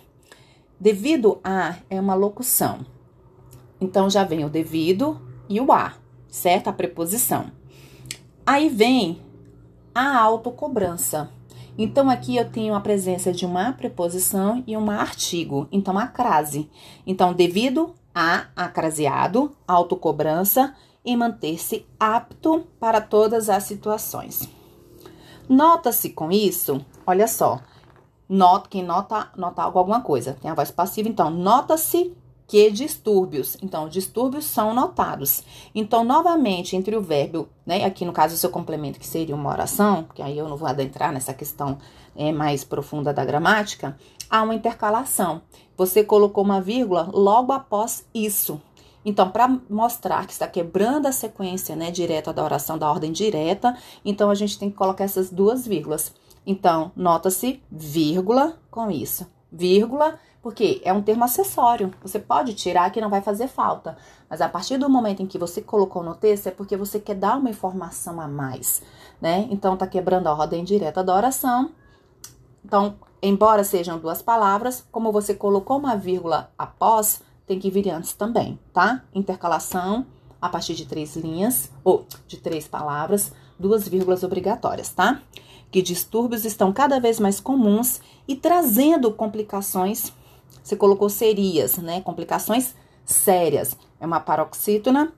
Devido 0.79 1.39
a 1.45 1.77
é 1.91 2.01
uma 2.01 2.15
locução. 2.15 2.87
Então 3.81 4.09
já 4.09 4.25
vem 4.25 4.45
o 4.45 4.49
devido 4.49 5.21
e 5.49 5.61
o 5.61 5.73
a, 5.73 5.95
certo? 6.29 6.69
A 6.69 6.73
preposição. 6.73 7.51
Aí 8.47 8.69
vem 8.69 9.21
a 9.95 10.19
autocobrança. 10.19 11.31
Então 11.79 12.11
aqui 12.11 12.37
eu 12.37 12.51
tenho 12.51 12.75
a 12.75 12.81
presença 12.81 13.33
de 13.33 13.47
uma 13.47 13.73
preposição 13.73 14.63
e 14.67 14.77
um 14.77 14.91
artigo. 14.91 15.69
Então 15.71 15.99
a 15.99 16.07
crase. 16.07 16.71
Então 17.07 17.33
devido 17.33 17.95
a 18.15 18.47
acraseado, 18.57 19.53
autocobrança 19.67 20.75
e 21.05 21.17
manter-se 21.17 21.87
apto 21.99 22.67
para 22.79 23.01
todas 23.01 23.49
as 23.49 23.65
situações. 23.65 24.49
Nota-se 25.49 26.11
com 26.11 26.31
isso, 26.31 26.85
olha 27.07 27.27
só, 27.27 27.61
nota, 28.29 28.69
quem 28.69 28.85
nota, 28.85 29.31
nota 29.37 29.63
algo, 29.63 29.79
alguma 29.79 30.01
coisa, 30.01 30.37
tem 30.41 30.51
a 30.51 30.55
voz 30.55 30.71
passiva, 30.71 31.09
então, 31.09 31.31
nota-se 31.31 32.15
que 32.51 32.69
distúrbios. 32.69 33.57
Então, 33.63 33.89
distúrbios 33.89 34.45
são 34.45 34.75
notados. 34.75 35.45
Então, 35.73 36.03
novamente, 36.03 36.75
entre 36.75 36.97
o 36.97 37.01
verbo, 37.01 37.49
né? 37.65 37.85
Aqui 37.85 38.05
no 38.05 38.13
caso, 38.13 38.35
o 38.35 38.37
seu 38.37 38.51
complemento, 38.51 38.99
que 38.99 39.07
seria 39.07 39.37
uma 39.37 39.51
oração, 39.51 40.09
que 40.13 40.21
aí 40.21 40.37
eu 40.37 40.49
não 40.49 40.57
vou 40.57 40.67
adentrar 40.69 41.13
nessa 41.13 41.33
questão 41.33 41.79
é, 42.17 42.33
mais 42.33 42.65
profunda 42.65 43.15
da 43.15 43.25
gramática, 43.25 43.97
há 44.29 44.43
uma 44.43 44.53
intercalação. 44.53 45.43
Você 45.77 46.03
colocou 46.03 46.43
uma 46.43 46.61
vírgula 46.61 47.09
logo 47.13 47.53
após 47.53 48.05
isso. 48.13 48.61
Então, 49.05 49.31
para 49.31 49.47
mostrar 49.71 50.27
que 50.27 50.33
está 50.33 50.49
quebrando 50.49 51.07
a 51.07 51.13
sequência 51.13 51.77
né, 51.77 51.93
direta 51.93 52.33
da 52.33 52.43
oração 52.43 52.77
da 52.77 52.91
ordem 52.91 53.13
direta, 53.13 53.77
então 54.05 54.29
a 54.29 54.35
gente 54.35 54.59
tem 54.59 54.69
que 54.69 54.77
colocar 54.77 55.05
essas 55.05 55.31
duas 55.31 55.69
vírgulas. 55.69 56.13
Então, 56.45 56.91
nota-se 56.97 57.63
vírgula 57.71 58.59
com 58.73 58.91
isso. 58.91 59.25
Vírgula 59.53 60.19
porque 60.43 60.81
é 60.85 60.93
um 60.93 61.03
termo 61.03 61.25
acessório. 61.25 61.93
Você 62.03 62.19
pode 62.19 62.55
tirar 62.55 62.91
que 62.91 63.01
não 63.01 63.11
vai 63.11 63.21
fazer 63.21 63.49
falta. 63.49 63.97
Mas 64.29 64.41
a 64.41 64.49
partir 64.49 64.79
do 64.79 64.89
momento 64.89 65.23
em 65.23 65.27
que 65.27 65.39
você 65.39 65.61
colocou 65.61 66.03
no 66.03 66.15
texto, 66.15 66.47
é 66.47 66.51
porque 66.51 66.77
você 66.77 66.99
quer 66.99 67.15
dar 67.15 67.37
uma 67.37 67.51
informação 67.51 68.21
a 68.21 68.27
mais, 68.27 68.83
né? 69.21 69.47
Então, 69.51 69.77
tá 69.77 69.87
quebrando 69.87 70.29
a 70.29 70.35
ordem 70.35 70.65
direta 70.65 71.05
da 71.05 71.15
oração. 71.15 71.71
Então, 72.65 72.97
embora 73.23 73.65
sejam 73.65 73.99
duas 73.99 74.23
palavras, 74.23 74.85
como 74.91 75.13
você 75.13 75.35
colocou 75.35 75.79
uma 75.79 75.97
vírgula 75.97 76.51
após, 76.59 77.23
tem 77.47 77.59
que 77.59 77.71
vir 77.71 77.91
antes 77.91 78.15
também, 78.15 78.59
tá? 78.73 79.03
Intercalação 79.15 80.07
a 80.41 80.49
partir 80.49 80.75
de 80.75 80.87
três 80.87 81.17
linhas, 81.17 81.71
ou 81.85 82.07
de 82.27 82.39
três 82.39 82.67
palavras, 82.67 83.33
duas 83.59 83.87
vírgulas 83.87 84.23
obrigatórias, 84.23 84.89
tá? 84.89 85.21
Que 85.71 85.83
distúrbios 85.83 86.47
estão 86.47 86.73
cada 86.73 86.99
vez 86.99 87.21
mais 87.21 87.39
comuns 87.39 88.01
e 88.27 88.35
trazendo 88.35 89.13
complicações 89.13 90.13
você 90.63 90.77
colocou 90.77 91.09
serias, 91.09 91.79
né? 91.79 92.01
Complicações 92.01 92.75
sérias. 93.05 93.77
É 94.01 94.07
uma 94.07 94.21
paroxítona, 94.21 95.13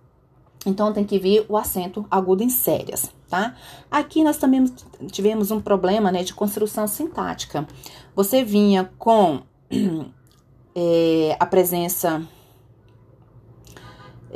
então 0.64 0.92
tem 0.92 1.04
que 1.04 1.18
vir 1.18 1.44
o 1.48 1.56
acento 1.56 2.06
agudo 2.10 2.42
em 2.42 2.48
sérias, 2.48 3.10
tá? 3.28 3.54
Aqui 3.90 4.22
nós 4.22 4.36
também 4.36 4.64
tivemos 5.10 5.50
um 5.50 5.60
problema, 5.60 6.10
né, 6.10 6.22
de 6.22 6.34
construção 6.34 6.86
sintática. 6.86 7.66
Você 8.14 8.44
vinha 8.44 8.90
com 8.98 9.42
é, 10.74 11.36
a 11.38 11.46
presença 11.46 12.22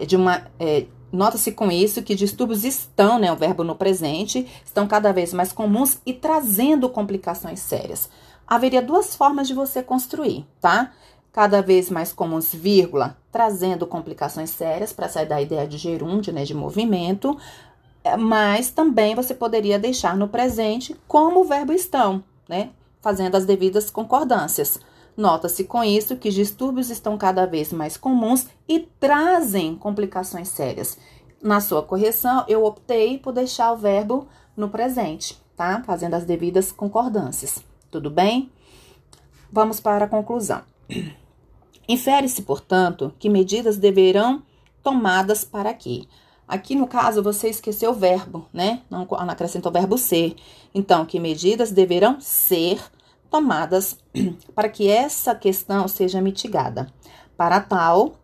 de 0.07 0.17
uma. 0.17 0.47
É, 0.59 0.87
Nota-se 1.13 1.53
com 1.53 1.71
isso 1.71 2.03
que 2.03 2.15
distúrbios 2.15 2.65
estão, 2.65 3.19
né, 3.19 3.33
o 3.33 3.37
verbo 3.37 3.65
no 3.65 3.77
presente, 3.77 4.47
estão 4.63 4.87
cada 4.87 5.13
vez 5.13 5.33
mais 5.33 5.51
comuns 5.51 5.99
e 6.05 6.13
trazendo 6.13 6.91
complicações 6.91 7.61
sérias 7.61 8.11
haveria 8.47 8.83
duas 8.83 9.17
formas 9.17 9.49
de 9.49 9.55
você 9.55 9.83
construir, 9.83 10.47
tá? 10.61 10.93
Cada 11.33 11.61
vez 11.61 11.91
mais 11.91 12.13
comuns, 12.13 12.55
vírgula, 12.55 13.17
trazendo 13.31 13.87
complicações 13.87 14.51
sérias 14.51 14.93
para 14.93 15.09
sair 15.09 15.27
da 15.27 15.41
ideia 15.41 15.67
de 15.67 15.77
gerúndio, 15.77 16.33
né, 16.33 16.45
de 16.45 16.55
movimento, 16.55 17.37
é, 18.03 18.17
mas 18.17 18.71
também 18.71 19.15
você 19.15 19.35
poderia 19.35 19.79
deixar 19.79 20.17
no 20.17 20.29
presente 20.29 20.97
como 21.07 21.41
o 21.41 21.45
verbo 21.45 21.73
estão, 21.73 22.25
né, 22.49 22.71
fazendo 23.03 23.35
as 23.35 23.45
devidas 23.45 23.91
concordâncias. 23.91 24.81
Nota-se 25.17 25.65
com 25.65 25.83
isso 25.83 26.17
que 26.17 26.31
distúrbios 26.31 26.91
estão 26.91 27.19
cada 27.19 27.47
vez 27.47 27.73
mais 27.73 27.97
comuns 27.97 28.47
e 28.69 28.81
trazem 28.81 29.75
complicações 29.75 30.49
sérias. 30.49 30.99
Na 31.43 31.61
sua 31.61 31.83
correção, 31.83 32.45
eu 32.49 32.65
optei 32.65 33.19
por 33.19 33.33
deixar 33.33 33.73
o 33.73 33.77
verbo 33.77 34.27
no 34.57 34.69
presente, 34.69 35.41
tá? 35.57 35.83
Fazendo 35.87 36.15
as 36.15 36.25
devidas 36.25 36.71
concordâncias. 36.71 37.63
Tudo 37.91 38.11
bem? 38.11 38.51
Vamos 39.51 39.81
para 39.81 40.05
a 40.05 40.09
conclusão. 40.09 40.63
Infere-se, 41.89 42.43
portanto, 42.43 43.15
que 43.19 43.29
medidas 43.29 43.77
deverão 43.77 44.43
tomadas 44.83 45.45
para 45.45 45.73
quê? 45.73 46.07
Aqui 46.49 46.75
no 46.77 46.87
caso 46.87 47.23
você 47.23 47.49
esqueceu 47.49 47.91
o 47.91 47.95
verbo, 47.95 48.47
né? 48.53 48.83
Não 48.89 49.03
acrescentou 49.03 49.71
o 49.71 49.73
verbo 49.73 49.99
ser. 49.99 50.37
Então, 50.75 51.05
que 51.05 51.19
medidas 51.19 51.73
deverão 51.73 52.21
ser 52.21 52.81
tomadas 53.31 53.99
para 54.55 54.69
que 54.69 54.89
essa 54.89 55.35
questão 55.35 55.89
seja 55.89 56.21
mitigada. 56.21 56.87
Para 57.37 57.61
tal, 57.61 58.17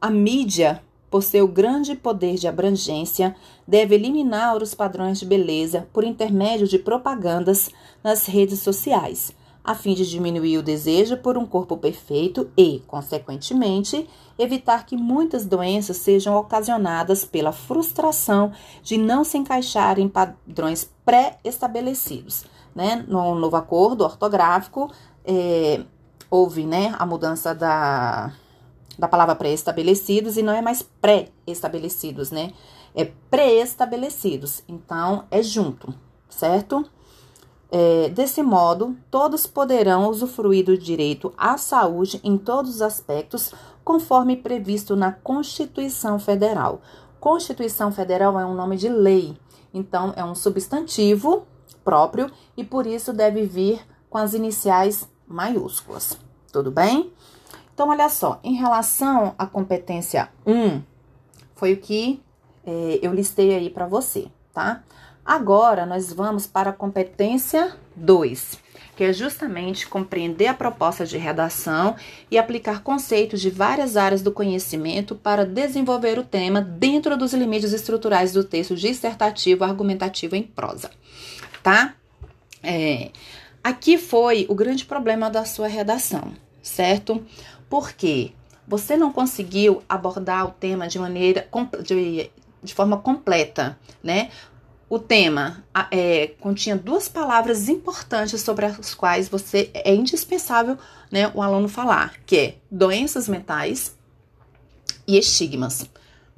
a 0.00 0.10
mídia, 0.10 0.82
por 1.12 1.22
seu 1.22 1.46
grande 1.46 1.94
poder 1.94 2.36
de 2.36 2.48
abrangência, 2.48 3.36
deve 3.68 3.94
eliminar 3.94 4.62
os 4.62 4.74
padrões 4.74 5.20
de 5.20 5.26
beleza 5.26 5.86
por 5.92 6.04
intermédio 6.04 6.66
de 6.66 6.78
propagandas 6.78 7.68
nas 8.02 8.24
redes 8.24 8.60
sociais, 8.60 9.30
a 9.62 9.74
fim 9.74 9.92
de 9.92 10.08
diminuir 10.08 10.56
o 10.56 10.62
desejo 10.62 11.18
por 11.18 11.36
um 11.36 11.44
corpo 11.44 11.76
perfeito 11.76 12.50
e, 12.56 12.82
consequentemente, 12.86 14.08
evitar 14.38 14.86
que 14.86 14.96
muitas 14.96 15.44
doenças 15.44 15.98
sejam 15.98 16.34
ocasionadas 16.34 17.26
pela 17.26 17.52
frustração 17.52 18.50
de 18.82 18.96
não 18.96 19.22
se 19.22 19.36
encaixar 19.36 19.98
em 19.98 20.08
padrões 20.08 20.90
pré-estabelecidos. 21.04 22.46
Né? 22.74 23.04
No 23.06 23.34
novo 23.34 23.56
acordo 23.56 24.02
ortográfico, 24.02 24.90
é, 25.26 25.82
houve 26.30 26.64
né, 26.64 26.94
a 26.98 27.04
mudança 27.04 27.54
da, 27.54 28.32
da 28.98 29.08
palavra 29.08 29.34
pré-estabelecidos 29.34 30.36
e 30.36 30.42
não 30.42 30.52
é 30.52 30.60
mais 30.60 30.82
pré-estabelecidos, 30.82 32.30
né? 32.30 32.52
É 32.94 33.10
pré-estabelecidos. 33.30 34.62
Então, 34.68 35.24
é 35.30 35.42
junto, 35.42 35.94
certo? 36.28 36.84
É, 37.70 38.10
desse 38.10 38.42
modo, 38.42 38.94
todos 39.10 39.46
poderão 39.46 40.10
usufruir 40.10 40.66
do 40.66 40.76
direito 40.76 41.32
à 41.38 41.56
saúde 41.56 42.20
em 42.22 42.36
todos 42.36 42.76
os 42.76 42.82
aspectos, 42.82 43.54
conforme 43.82 44.36
previsto 44.36 44.94
na 44.94 45.10
Constituição 45.10 46.18
Federal. 46.18 46.82
Constituição 47.18 47.90
Federal 47.90 48.38
é 48.38 48.44
um 48.44 48.54
nome 48.54 48.76
de 48.76 48.90
lei, 48.90 49.34
então 49.72 50.12
é 50.16 50.24
um 50.24 50.34
substantivo 50.34 51.46
próprio 51.82 52.30
e 52.56 52.62
por 52.62 52.86
isso 52.86 53.12
deve 53.12 53.46
vir 53.46 53.80
com 54.10 54.18
as 54.18 54.34
iniciais 54.34 55.08
maiúsculas. 55.26 56.18
Tudo 56.52 56.70
bem? 56.70 57.10
Então, 57.74 57.88
olha 57.88 58.08
só, 58.08 58.38
em 58.44 58.54
relação 58.54 59.34
à 59.38 59.46
competência 59.46 60.28
1, 60.46 60.82
foi 61.54 61.72
o 61.72 61.76
que 61.78 62.22
é, 62.66 62.98
eu 63.02 63.12
listei 63.12 63.54
aí 63.54 63.70
para 63.70 63.86
você, 63.86 64.26
tá? 64.52 64.82
Agora, 65.24 65.86
nós 65.86 66.12
vamos 66.12 66.46
para 66.46 66.70
a 66.70 66.72
competência 66.72 67.76
2, 67.94 68.58
que 68.96 69.04
é 69.04 69.12
justamente 69.12 69.86
compreender 69.86 70.48
a 70.48 70.54
proposta 70.54 71.06
de 71.06 71.16
redação 71.16 71.94
e 72.30 72.36
aplicar 72.36 72.82
conceitos 72.82 73.40
de 73.40 73.48
várias 73.48 73.96
áreas 73.96 74.20
do 74.20 74.32
conhecimento 74.32 75.14
para 75.14 75.46
desenvolver 75.46 76.18
o 76.18 76.24
tema 76.24 76.60
dentro 76.60 77.16
dos 77.16 77.32
limites 77.32 77.72
estruturais 77.72 78.32
do 78.32 78.42
texto 78.42 78.74
dissertativo 78.74 79.64
argumentativo 79.64 80.34
em 80.34 80.42
prosa, 80.42 80.90
tá? 81.62 81.94
É, 82.62 83.10
aqui 83.62 83.96
foi 83.96 84.46
o 84.48 84.54
grande 84.54 84.84
problema 84.84 85.30
da 85.30 85.44
sua 85.44 85.68
redação, 85.68 86.32
certo? 86.62 87.24
Porque 87.68 88.32
você 88.66 88.96
não 88.96 89.12
conseguiu 89.12 89.82
abordar 89.88 90.46
o 90.46 90.50
tema 90.52 90.86
de 90.86 90.98
maneira 90.98 91.48
de, 91.84 92.30
de 92.62 92.74
forma 92.74 92.98
completa, 92.98 93.78
né? 94.02 94.30
O 94.88 94.98
tema 94.98 95.64
é, 95.90 96.28
continha 96.38 96.76
duas 96.76 97.08
palavras 97.08 97.68
importantes 97.68 98.42
sobre 98.42 98.66
as 98.66 98.94
quais 98.94 99.26
você 99.26 99.70
é 99.72 99.94
indispensável 99.94 100.76
né, 101.10 101.32
o 101.34 101.40
aluno 101.40 101.66
falar, 101.66 102.14
que 102.26 102.36
é 102.36 102.54
doenças 102.70 103.26
mentais 103.26 103.96
e 105.06 105.18
estigmas, 105.18 105.86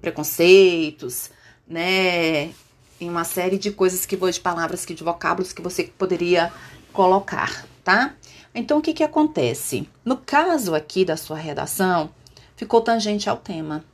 preconceitos, 0.00 1.30
né, 1.66 2.52
em 3.00 3.10
uma 3.10 3.24
série 3.24 3.58
de 3.58 3.72
coisas 3.72 4.06
que 4.06 4.16
de 4.16 4.40
palavras 4.40 4.84
que 4.84 4.94
de 4.94 5.02
vocábulos 5.02 5.52
que 5.52 5.60
você 5.60 5.84
poderia 5.98 6.52
colocar, 6.92 7.66
tá? 7.82 8.14
Então 8.54 8.78
o 8.78 8.82
que 8.82 8.94
que 8.94 9.02
acontece? 9.02 9.88
No 10.04 10.16
caso 10.16 10.74
aqui 10.74 11.04
da 11.04 11.16
sua 11.16 11.36
redação, 11.36 12.10
ficou 12.56 12.80
tangente 12.80 13.28
ao 13.28 13.36
tema, 13.36 13.84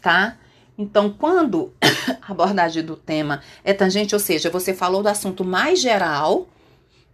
tá? 0.00 0.36
Então, 0.76 1.10
quando 1.10 1.72
a 2.20 2.32
abordagem 2.32 2.84
do 2.84 2.96
tema 2.96 3.42
é 3.64 3.72
tangente, 3.72 4.14
ou 4.14 4.20
seja, 4.20 4.50
você 4.50 4.74
falou 4.74 5.02
do 5.02 5.08
assunto 5.08 5.44
mais 5.44 5.80
geral, 5.80 6.48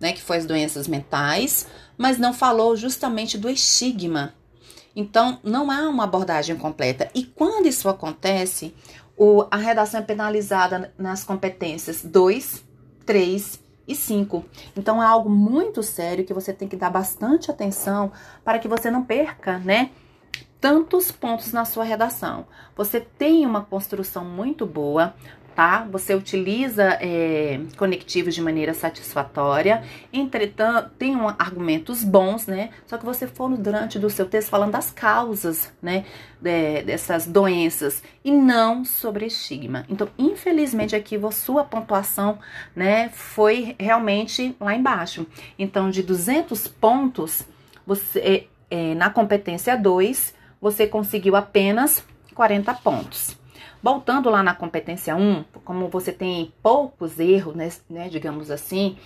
né, 0.01 0.13
que 0.13 0.23
foi 0.23 0.39
as 0.39 0.47
doenças 0.47 0.87
mentais, 0.89 1.67
mas 1.97 2.19
não 2.19 2.33
falou 2.33 2.77
justamente 2.77 3.37
do 3.37 3.51
estigma. 3.51 4.35
Então, 4.95 5.39
não 5.43 5.71
há 5.71 5.89
uma 5.89 6.05
abordagem 6.05 6.57
completa. 6.57 7.11
E 7.15 7.25
quando 7.25 7.67
isso 7.67 7.89
acontece, 7.89 8.75
o, 9.17 9.47
a 9.51 9.57
redação 9.57 10.01
é 10.01 10.03
penalizada 10.03 10.93
nas 10.97 11.25
competências 11.25 12.03
2, 12.05 12.65
3 13.05 13.61
e 13.89 13.95
5. 13.95 14.45
Então, 14.77 15.03
é 15.03 15.07
algo 15.07 15.31
muito 15.31 15.83
sério 15.83 16.25
que 16.25 16.35
você 16.35 16.53
tem 16.53 16.69
que 16.69 16.77
dar 16.77 16.91
bastante 16.91 17.51
atenção 17.51 18.13
para 18.45 18.59
que 18.59 18.69
você 18.69 18.91
não 18.91 19.03
perca, 19.03 19.59
né? 19.59 19.91
tantos 20.61 21.13
pontos 21.13 21.53
na 21.53 21.65
sua 21.65 21.85
redação. 21.85 22.47
Você 22.77 23.01
tem 23.01 23.47
uma 23.47 23.63
construção 23.63 24.25
muito 24.25 24.67
boa, 24.67 25.15
tá? 25.59 25.85
Você 25.91 26.15
utiliza 26.15 26.85
é, 27.01 27.59
conectivos 27.77 28.33
de 28.33 28.41
maneira 28.41 28.73
satisfatória, 28.73 29.83
entretanto, 30.13 30.93
tem 30.97 31.17
um, 31.17 31.27
argumentos 31.31 32.05
bons, 32.05 32.47
né? 32.47 32.71
Só 32.87 32.97
que 32.97 33.05
você 33.05 33.27
for 33.27 33.51
durante 33.57 33.99
do 33.99 34.09
seu 34.09 34.25
texto 34.25 34.51
falando 34.51 34.71
das 34.71 34.93
causas, 34.93 35.73
né? 35.83 36.05
De, 36.41 36.83
dessas 36.83 37.27
doenças 37.27 38.05
e 38.25 38.31
não 38.31 38.85
sobre 38.85 39.27
estigma. 39.27 39.85
Então, 39.89 40.09
infelizmente, 40.17 40.95
aqui 40.95 41.19
sua 41.33 41.65
pontuação, 41.65 42.39
né? 42.77 43.09
Foi 43.09 43.75
realmente 43.81 44.55
lá 44.61 44.77
embaixo. 44.77 45.27
Então, 45.59 45.91
de 45.91 46.05
200 46.05 46.69
pontos, 46.69 47.43
você 47.85 48.47
é, 48.71 48.95
na 48.95 49.11
competência 49.11 49.77
2, 49.77 50.35
você 50.61 50.87
conseguiu 50.87 51.35
apenas 51.35 52.05
40 52.33 52.73
pontos. 52.75 53.38
Voltando 53.83 54.29
lá 54.29 54.43
na 54.43 54.55
competência 54.55 55.15
1, 55.15 55.45
como 55.65 55.89
você 55.89 56.13
tem 56.13 56.53
poucos 56.63 57.19
erros, 57.21 57.55
né, 57.55 57.71
né 57.89 58.09
digamos 58.09 58.51
assim, 58.51 58.97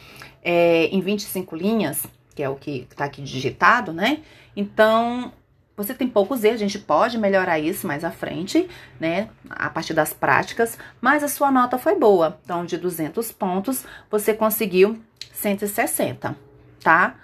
é, 0.43 0.87
em 0.87 1.01
25 1.01 1.55
linhas, 1.55 2.07
que 2.35 2.43
é 2.43 2.49
o 2.49 2.57
que 2.57 2.87
está 2.91 3.05
aqui 3.05 3.21
digitado, 3.23 3.93
né? 3.93 4.23
Então, 4.57 5.33
você 5.77 5.95
tem 5.95 6.09
poucos 6.09 6.45
erros, 6.45 6.57
a 6.57 6.65
gente 6.65 6.79
pode 6.79 7.19
melhorar 7.19 7.59
isso 7.59 7.87
mais 7.87 8.05
à 8.05 8.11
frente, 8.11 8.69
né? 8.99 9.29
A 9.51 9.69
partir 9.69 9.95
das 9.95 10.13
práticas, 10.13 10.79
mas 11.01 11.23
a 11.23 11.29
sua 11.29 11.51
nota 11.51 11.79
foi 11.79 11.95
boa. 11.99 12.39
Então, 12.45 12.65
de 12.65 12.77
200 12.77 13.33
pontos, 13.33 13.85
você 14.11 14.33
conseguiu 14.33 14.99
160, 15.33 16.37
tá? 16.83 17.17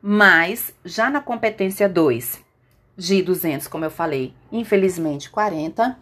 Mas 0.00 0.74
já 0.84 1.08
na 1.08 1.20
competência 1.20 1.88
2, 1.88 2.42
de 2.96 3.22
200, 3.22 3.68
como 3.68 3.84
eu 3.84 3.90
falei, 3.90 4.34
infelizmente 4.50 5.30
40. 5.30 5.96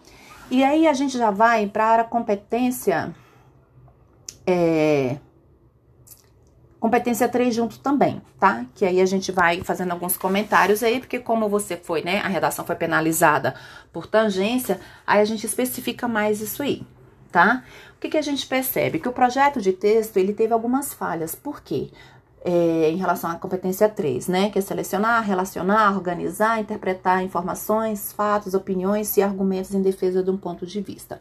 E 0.51 0.65
aí 0.65 0.87
a 0.87 0.93
gente 0.93 1.17
já 1.17 1.31
vai 1.31 1.67
para 1.67 2.03
a 2.03 2.05
competência 2.05 3.15
é, 4.47 5.19
competência 6.81 7.29
3 7.29 7.55
junto 7.55 7.79
também, 7.79 8.23
tá? 8.39 8.65
Que 8.75 8.87
aí 8.87 9.01
a 9.01 9.07
gente 9.07 9.31
vai 9.31 9.63
fazendo 9.63 9.93
alguns 9.93 10.17
comentários 10.17 10.83
aí, 10.83 10.99
porque 10.99 11.19
como 11.19 11.49
você 11.49 11.77
foi, 11.77 12.03
né, 12.03 12.21
a 12.21 12.29
redação 12.29 12.65
foi 12.65 12.75
penalizada 12.75 13.55
por 13.93 14.07
tangência, 14.07 14.81
aí 15.07 15.21
a 15.21 15.25
gente 15.25 15.45
especifica 15.45 16.09
mais 16.09 16.41
isso 16.41 16.63
aí, 16.63 16.83
tá? 17.31 17.63
O 17.97 18.01
que, 18.01 18.09
que 18.09 18.17
a 18.17 18.23
gente 18.23 18.47
percebe? 18.47 18.99
Que 18.99 19.09
o 19.09 19.13
projeto 19.13 19.61
de 19.61 19.73
texto, 19.75 20.17
ele 20.17 20.33
teve 20.33 20.55
algumas 20.55 20.95
falhas. 20.95 21.35
Por 21.35 21.61
quê? 21.61 21.91
É, 22.45 22.91
em 22.91 22.97
relação 22.97 23.31
à 23.31 23.35
competência 23.37 23.89
3, 23.89 24.29
né? 24.29 24.51
Que 24.51 24.59
é 24.59 24.63
selecionar, 24.63 25.25
relacionar, 25.25 25.95
organizar, 25.95 26.61
interpretar 26.61 27.23
informações, 27.23 28.13
fatos, 28.13 28.55
opiniões 28.55 29.17
e 29.17 29.23
argumentos 29.23 29.75
em 29.75 29.83
defesa 29.83 30.23
de 30.23 30.31
um 30.31 30.37
ponto 30.37 30.67
de 30.67 30.81
vista. 30.81 31.21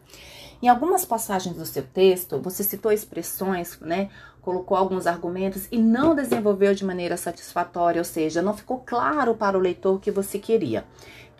Em 0.62 0.68
algumas 0.68 1.04
passagens 1.04 1.56
do 1.56 1.64
seu 1.64 1.82
texto, 1.82 2.38
você 2.40 2.62
citou 2.62 2.92
expressões, 2.92 3.78
né? 3.80 4.10
Colocou 4.42 4.76
alguns 4.76 5.06
argumentos 5.06 5.66
e 5.70 5.78
não 5.78 6.14
desenvolveu 6.14 6.74
de 6.74 6.84
maneira 6.84 7.16
satisfatória, 7.16 8.00
ou 8.00 8.04
seja, 8.04 8.40
não 8.40 8.56
ficou 8.56 8.78
claro 8.78 9.34
para 9.34 9.56
o 9.56 9.60
leitor 9.60 9.96
o 9.96 10.00
que 10.00 10.10
você 10.10 10.38
queria 10.38 10.84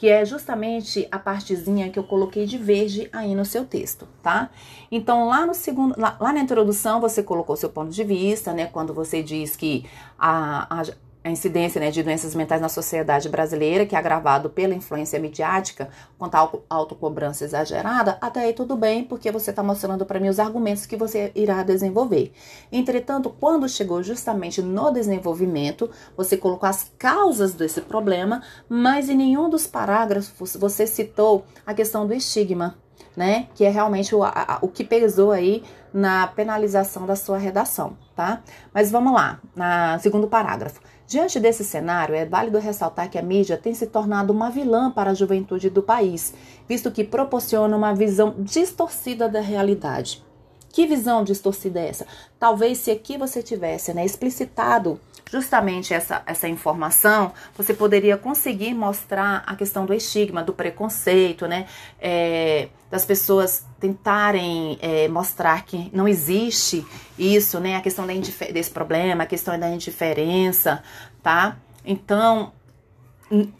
que 0.00 0.08
é 0.08 0.24
justamente 0.24 1.06
a 1.12 1.18
partezinha 1.18 1.90
que 1.90 1.98
eu 1.98 2.02
coloquei 2.02 2.46
de 2.46 2.56
verde 2.56 3.10
aí 3.12 3.34
no 3.34 3.44
seu 3.44 3.66
texto, 3.66 4.08
tá? 4.22 4.48
Então, 4.90 5.28
lá 5.28 5.44
no 5.44 5.52
segundo, 5.52 5.94
lá, 6.00 6.16
lá 6.18 6.32
na 6.32 6.40
introdução, 6.40 7.02
você 7.02 7.22
colocou 7.22 7.54
seu 7.54 7.68
ponto 7.68 7.90
de 7.90 8.02
vista, 8.02 8.54
né? 8.54 8.64
Quando 8.64 8.94
você 8.94 9.22
diz 9.22 9.56
que 9.56 9.84
a, 10.18 10.80
a 10.80 10.84
a 11.22 11.30
incidência 11.30 11.80
né, 11.80 11.90
de 11.90 12.02
doenças 12.02 12.34
mentais 12.34 12.60
na 12.60 12.68
sociedade 12.68 13.28
brasileira, 13.28 13.84
que 13.84 13.94
é 13.94 13.98
agravado 13.98 14.48
pela 14.48 14.74
influência 14.74 15.18
midiática, 15.18 15.90
quanto 16.18 16.34
à 16.34 16.50
autocobrança 16.70 17.44
exagerada, 17.44 18.16
até 18.20 18.40
aí 18.40 18.52
tudo 18.54 18.74
bem, 18.76 19.04
porque 19.04 19.30
você 19.30 19.50
está 19.50 19.62
mostrando 19.62 20.06
para 20.06 20.18
mim 20.18 20.28
os 20.28 20.38
argumentos 20.38 20.86
que 20.86 20.96
você 20.96 21.30
irá 21.34 21.62
desenvolver. 21.62 22.32
Entretanto, 22.72 23.34
quando 23.38 23.68
chegou 23.68 24.02
justamente 24.02 24.62
no 24.62 24.90
desenvolvimento, 24.90 25.90
você 26.16 26.36
colocou 26.36 26.68
as 26.68 26.90
causas 26.98 27.52
desse 27.52 27.82
problema, 27.82 28.42
mas 28.68 29.10
em 29.10 29.16
nenhum 29.16 29.50
dos 29.50 29.66
parágrafos 29.66 30.56
você 30.56 30.86
citou 30.86 31.44
a 31.66 31.74
questão 31.74 32.06
do 32.06 32.14
estigma, 32.14 32.76
né? 33.14 33.48
Que 33.54 33.64
é 33.64 33.70
realmente 33.70 34.14
o, 34.14 34.22
a, 34.22 34.58
o 34.62 34.68
que 34.68 34.84
pesou 34.84 35.32
aí 35.32 35.62
na 35.92 36.26
penalização 36.28 37.04
da 37.04 37.16
sua 37.16 37.36
redação, 37.36 37.96
tá? 38.14 38.42
Mas 38.72 38.90
vamos 38.90 39.12
lá, 39.12 39.40
na 39.54 39.98
segundo 39.98 40.28
parágrafo. 40.28 40.80
Diante 41.10 41.40
desse 41.40 41.64
cenário, 41.64 42.14
é 42.14 42.24
válido 42.24 42.60
ressaltar 42.60 43.10
que 43.10 43.18
a 43.18 43.22
mídia 43.22 43.56
tem 43.56 43.74
se 43.74 43.84
tornado 43.88 44.32
uma 44.32 44.48
vilã 44.48 44.92
para 44.92 45.10
a 45.10 45.14
juventude 45.14 45.68
do 45.68 45.82
país, 45.82 46.32
visto 46.68 46.88
que 46.88 47.02
proporciona 47.02 47.76
uma 47.76 47.92
visão 47.92 48.32
distorcida 48.38 49.28
da 49.28 49.40
realidade. 49.40 50.22
Que 50.68 50.86
visão 50.86 51.24
distorcida 51.24 51.80
é 51.80 51.88
essa? 51.88 52.06
Talvez 52.38 52.78
se 52.78 52.92
aqui 52.92 53.18
você 53.18 53.42
tivesse 53.42 53.92
né, 53.92 54.04
explicitado 54.04 55.00
justamente 55.30 55.92
essa, 55.92 56.22
essa 56.26 56.48
informação, 56.48 57.32
você 57.56 57.74
poderia 57.74 58.16
conseguir 58.16 58.74
mostrar 58.74 59.42
a 59.46 59.56
questão 59.56 59.84
do 59.84 59.92
estigma, 59.92 60.42
do 60.42 60.52
preconceito, 60.52 61.46
né? 61.46 61.66
É, 62.00 62.68
das 62.90 63.04
pessoas 63.04 63.64
tentarem 63.78 64.78
é, 64.82 65.08
mostrar 65.08 65.64
que 65.64 65.90
não 65.92 66.08
existe 66.08 66.84
isso, 67.18 67.60
né? 67.60 67.76
A 67.76 67.80
questão 67.80 68.06
da 68.06 68.12
desse 68.52 68.70
problema, 68.70 69.24
a 69.24 69.26
questão 69.26 69.58
da 69.58 69.68
indiferença, 69.68 70.82
tá? 71.22 71.56
Então, 71.84 72.52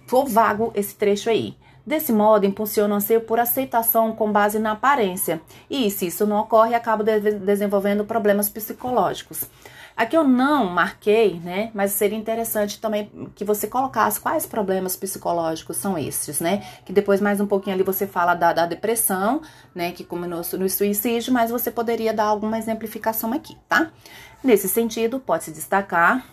ficou 0.06 0.26
vago 0.26 0.72
esse 0.74 0.94
trecho 0.94 1.30
aí. 1.30 1.56
Desse 1.84 2.12
modo, 2.12 2.44
impulsiona 2.44 2.94
o 2.94 2.96
anseio 2.98 3.22
por 3.22 3.38
aceitação 3.40 4.12
com 4.12 4.30
base 4.30 4.58
na 4.58 4.72
aparência. 4.72 5.40
E 5.68 5.90
se 5.90 6.06
isso 6.06 6.26
não 6.26 6.38
ocorre, 6.38 6.74
acaba 6.74 7.02
de 7.02 7.18
desenvolvendo 7.38 8.04
problemas 8.04 8.48
psicológicos. 8.48 9.48
Aqui 10.00 10.16
eu 10.16 10.24
não 10.24 10.64
marquei, 10.64 11.38
né? 11.40 11.70
Mas 11.74 11.92
seria 11.92 12.16
interessante 12.16 12.80
também 12.80 13.12
que 13.34 13.44
você 13.44 13.66
colocasse 13.66 14.18
quais 14.18 14.46
problemas 14.46 14.96
psicológicos 14.96 15.76
são 15.76 15.98
esses, 15.98 16.40
né? 16.40 16.66
Que 16.86 16.90
depois, 16.90 17.20
mais 17.20 17.38
um 17.38 17.46
pouquinho 17.46 17.74
ali, 17.74 17.84
você 17.84 18.06
fala 18.06 18.34
da, 18.34 18.50
da 18.50 18.64
depressão, 18.64 19.42
né? 19.74 19.92
Que 19.92 20.02
culminou 20.02 20.40
no 20.58 20.70
suicídio, 20.70 21.34
mas 21.34 21.50
você 21.50 21.70
poderia 21.70 22.14
dar 22.14 22.24
alguma 22.24 22.56
exemplificação 22.56 23.34
aqui, 23.34 23.58
tá? 23.68 23.90
Nesse 24.42 24.70
sentido, 24.70 25.20
pode-se 25.20 25.52
destacar 25.52 26.24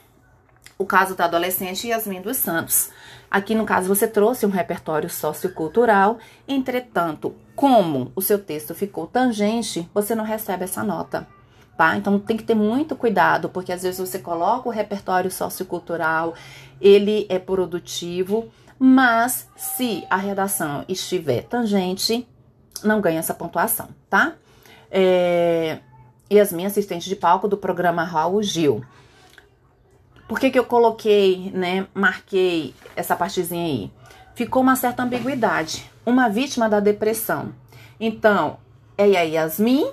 o 0.77 0.85
caso 0.85 1.13
da 1.13 1.25
adolescente 1.25 1.89
Yasmin 1.89 2.21
dos 2.21 2.37
Santos. 2.37 2.89
Aqui, 3.29 3.53
no 3.53 3.65
caso, 3.65 3.93
você 3.93 4.07
trouxe 4.07 4.45
um 4.45 4.49
repertório 4.49 5.09
sociocultural, 5.09 6.19
entretanto, 6.47 7.35
como 7.53 8.13
o 8.15 8.21
seu 8.21 8.39
texto 8.39 8.73
ficou 8.73 9.07
tangente, 9.07 9.89
você 9.93 10.15
não 10.15 10.23
recebe 10.23 10.63
essa 10.63 10.85
nota 10.85 11.27
tá? 11.77 11.95
Então 11.95 12.17
tem 12.19 12.35
que 12.35 12.43
ter 12.43 12.55
muito 12.55 12.95
cuidado, 12.95 13.47
porque 13.47 13.71
às 13.71 13.83
vezes 13.83 13.99
você 13.99 14.17
coloca 14.17 14.67
o 14.67 14.71
repertório 14.71 15.29
sociocultural, 15.29 16.33
ele 16.81 17.27
é 17.29 17.37
produtivo, 17.37 18.49
mas 18.79 19.47
se 19.55 20.05
a 20.09 20.17
redação 20.17 20.83
estiver 20.89 21.43
tangente, 21.43 22.27
não 22.83 22.99
ganha 22.99 23.19
essa 23.19 23.33
pontuação, 23.33 23.89
tá? 24.09 24.33
É, 24.89 25.79
Yasmin, 26.31 26.65
assistente 26.65 27.07
de 27.07 27.15
palco 27.15 27.47
do 27.47 27.57
programa 27.57 28.03
Raul 28.03 28.41
Gil. 28.41 28.83
Por 30.27 30.39
que, 30.39 30.49
que 30.49 30.59
eu 30.59 30.65
coloquei, 30.65 31.51
né, 31.51 31.87
marquei 31.93 32.73
essa 32.95 33.15
partezinha 33.15 33.65
aí? 33.65 33.91
Ficou 34.35 34.61
uma 34.61 34.75
certa 34.75 35.03
ambiguidade. 35.03 35.89
Uma 36.05 36.29
vítima 36.29 36.69
da 36.69 36.79
depressão. 36.79 37.53
Então, 37.99 38.57
é 38.97 39.03
a 39.03 39.21
Yasmin 39.21 39.87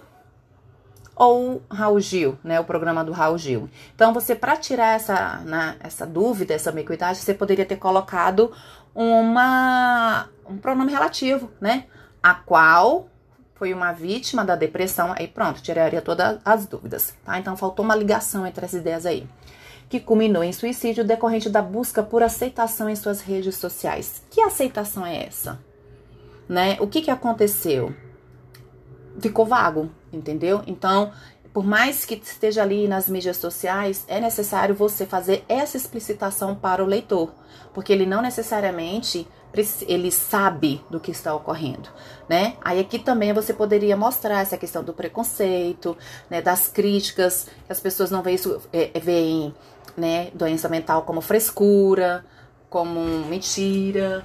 ou 1.16 1.62
Raul 1.70 2.00
Gil, 2.00 2.38
né, 2.42 2.58
o 2.58 2.64
programa 2.64 3.04
do 3.04 3.12
Raul 3.12 3.38
Gil. 3.38 3.68
Então, 3.94 4.12
você, 4.12 4.34
para 4.34 4.56
tirar 4.56 4.96
essa, 4.96 5.38
né, 5.44 5.76
essa 5.80 6.06
dúvida, 6.06 6.54
essa 6.54 6.70
ambiguidade, 6.70 7.18
você 7.18 7.32
poderia 7.32 7.64
ter 7.64 7.76
colocado 7.76 8.52
uma, 8.94 10.28
um 10.48 10.56
pronome 10.56 10.90
relativo, 10.90 11.50
né, 11.60 11.84
a 12.22 12.34
qual 12.34 13.08
foi 13.54 13.72
uma 13.72 13.92
vítima 13.92 14.44
da 14.44 14.56
depressão, 14.56 15.14
aí 15.16 15.28
pronto, 15.28 15.62
tiraria 15.62 16.02
todas 16.02 16.38
as 16.44 16.66
dúvidas, 16.66 17.14
tá? 17.24 17.38
Então, 17.38 17.56
faltou 17.56 17.84
uma 17.84 17.94
ligação 17.94 18.46
entre 18.46 18.64
as 18.64 18.72
ideias 18.72 19.06
aí. 19.06 19.28
Que 19.88 20.00
culminou 20.00 20.42
em 20.42 20.52
suicídio 20.52 21.04
decorrente 21.04 21.48
da 21.48 21.62
busca 21.62 22.02
por 22.02 22.22
aceitação 22.22 22.88
em 22.88 22.96
suas 22.96 23.20
redes 23.20 23.54
sociais. 23.54 24.24
Que 24.28 24.40
aceitação 24.40 25.06
é 25.06 25.24
essa? 25.24 25.60
Né? 26.48 26.76
O 26.80 26.88
que, 26.88 27.02
que 27.02 27.10
aconteceu? 27.10 27.94
ficou 29.20 29.46
vago, 29.46 29.90
entendeu? 30.14 30.62
Então, 30.66 31.12
por 31.52 31.64
mais 31.64 32.04
que 32.04 32.14
esteja 32.14 32.62
ali 32.62 32.88
nas 32.88 33.08
mídias 33.08 33.36
sociais, 33.36 34.04
é 34.08 34.20
necessário 34.20 34.74
você 34.74 35.06
fazer 35.06 35.44
essa 35.48 35.76
explicitação 35.76 36.54
para 36.54 36.82
o 36.82 36.86
leitor, 36.86 37.32
porque 37.72 37.92
ele 37.92 38.06
não 38.06 38.20
necessariamente 38.20 39.26
ele 39.86 40.10
sabe 40.10 40.84
do 40.90 40.98
que 40.98 41.12
está 41.12 41.32
ocorrendo, 41.32 41.88
né? 42.28 42.56
Aí 42.60 42.80
aqui 42.80 42.98
também 42.98 43.32
você 43.32 43.54
poderia 43.54 43.96
mostrar 43.96 44.40
essa 44.40 44.58
questão 44.58 44.82
do 44.82 44.92
preconceito, 44.92 45.96
né, 46.28 46.42
das 46.42 46.66
críticas, 46.66 47.48
que 47.64 47.70
as 47.70 47.78
pessoas 47.78 48.10
não 48.10 48.20
veem 48.20 48.34
isso, 48.34 48.60
é, 48.72 48.90
é 48.92 48.98
veem, 48.98 49.54
né, 49.96 50.32
doença 50.34 50.68
mental 50.68 51.02
como 51.02 51.20
frescura, 51.20 52.24
como 52.68 52.98
mentira, 53.28 54.24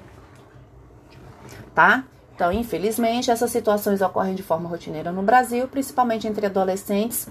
tá? 1.75 2.05
Então, 2.39 2.53
infelizmente, 2.53 3.29
essas 3.29 3.51
situações 3.51 3.99
ocorrem 3.99 4.33
de 4.33 4.41
forma 4.41 4.69
rotineira 4.69 5.11
no 5.11 5.21
Brasil, 5.21 5.67
principalmente 5.67 6.25
entre 6.25 6.45
adolescentes 6.45 7.27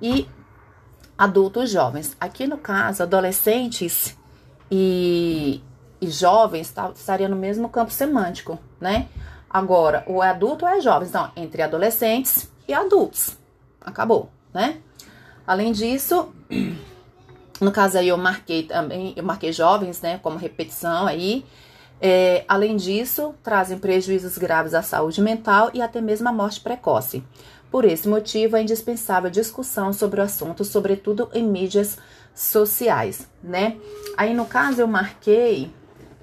e 0.00 0.28
adultos 1.18 1.70
jovens. 1.70 2.16
Aqui 2.20 2.46
no 2.46 2.56
caso, 2.56 3.02
adolescentes 3.02 4.16
e, 4.70 5.60
e 6.00 6.08
jovens 6.08 6.70
tá, 6.70 6.92
no 7.28 7.34
mesmo 7.34 7.68
campo 7.68 7.90
semântico, 7.90 8.56
né? 8.80 9.08
Agora, 9.50 10.04
o 10.06 10.22
adulto 10.22 10.64
é 10.64 10.80
jovens, 10.80 11.08
então, 11.08 11.32
entre 11.34 11.60
adolescentes 11.60 12.48
e 12.68 12.72
adultos. 12.72 13.36
Acabou, 13.80 14.30
né? 14.52 14.76
Além 15.44 15.72
disso, 15.72 16.32
no 17.60 17.72
caso 17.72 17.98
aí 17.98 18.06
eu 18.06 18.16
marquei 18.16 18.62
também, 18.62 19.14
eu 19.16 19.24
marquei 19.24 19.52
jovens, 19.52 20.00
né, 20.00 20.18
como 20.18 20.38
repetição 20.38 21.08
aí, 21.08 21.44
é, 22.06 22.44
além 22.46 22.76
disso, 22.76 23.34
trazem 23.42 23.78
prejuízos 23.78 24.36
graves 24.36 24.74
à 24.74 24.82
saúde 24.82 25.22
mental 25.22 25.70
e 25.72 25.80
até 25.80 26.02
mesmo 26.02 26.28
à 26.28 26.32
morte 26.32 26.60
precoce. 26.60 27.24
Por 27.70 27.86
esse 27.86 28.06
motivo, 28.06 28.58
é 28.58 28.62
indispensável 28.62 29.30
discussão 29.30 29.90
sobre 29.90 30.20
o 30.20 30.22
assunto, 30.22 30.66
sobretudo 30.66 31.30
em 31.32 31.42
mídias 31.42 31.96
sociais, 32.34 33.26
né? 33.42 33.78
Aí, 34.18 34.34
no 34.34 34.44
caso, 34.44 34.82
eu 34.82 34.86
marquei 34.86 35.72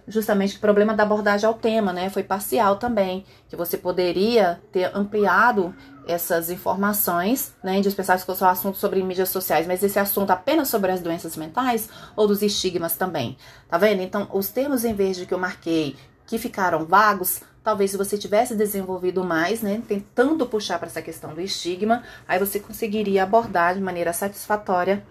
justamente 0.08 0.56
o 0.56 0.60
problema 0.60 0.94
da 0.94 1.02
abordagem 1.02 1.48
ao 1.48 1.56
tema, 1.56 1.92
né? 1.92 2.12
Foi 2.12 2.22
parcial 2.22 2.76
também, 2.76 3.26
que 3.50 3.56
você 3.56 3.76
poderia 3.76 4.62
ter 4.72 4.96
ampliado 4.96 5.74
essas 6.08 6.50
informações, 6.50 7.54
né, 7.64 7.78
indispensáveis 7.78 8.24
que 8.24 8.36
são 8.36 8.48
assunto 8.48 8.78
sobre 8.78 9.02
mídias 9.04 9.30
sociais, 9.30 9.68
mas 9.68 9.84
esse 9.84 10.00
assunto 10.00 10.32
apenas 10.32 10.68
sobre 10.68 10.92
as 10.92 11.02
doenças 11.02 11.36
mentais 11.36 11.90
ou 12.16 12.28
dos 12.28 12.42
estigmas 12.42 12.96
também, 12.96 13.38
tá 13.70 13.78
vendo? 13.78 14.02
Então, 14.02 14.28
os 14.34 14.50
termos 14.50 14.84
em 14.84 14.94
verde 14.94 15.26
que 15.26 15.34
eu 15.34 15.40
marquei, 15.40 15.96
que 16.26 16.38
ficaram 16.38 16.86
vagos, 16.86 17.42
talvez 17.64 17.92
se 17.92 17.98
você 17.98 18.18
tivesse 18.18 18.56
desenvolvido 18.56 19.24
mais, 19.24 19.62
né, 19.62 19.82
tentando 19.88 20.46
puxar 20.46 20.80
para 20.80 20.88
essa 20.88 21.02
questão 21.02 21.34
do 21.34 21.42
estigma, 21.42 22.04
aí 22.28 22.40
você 22.40 22.60
conseguiria 22.60 23.24
abordar 23.24 23.76
de 23.76 23.82
maneira 23.82 24.14
satisfatória 24.14 25.04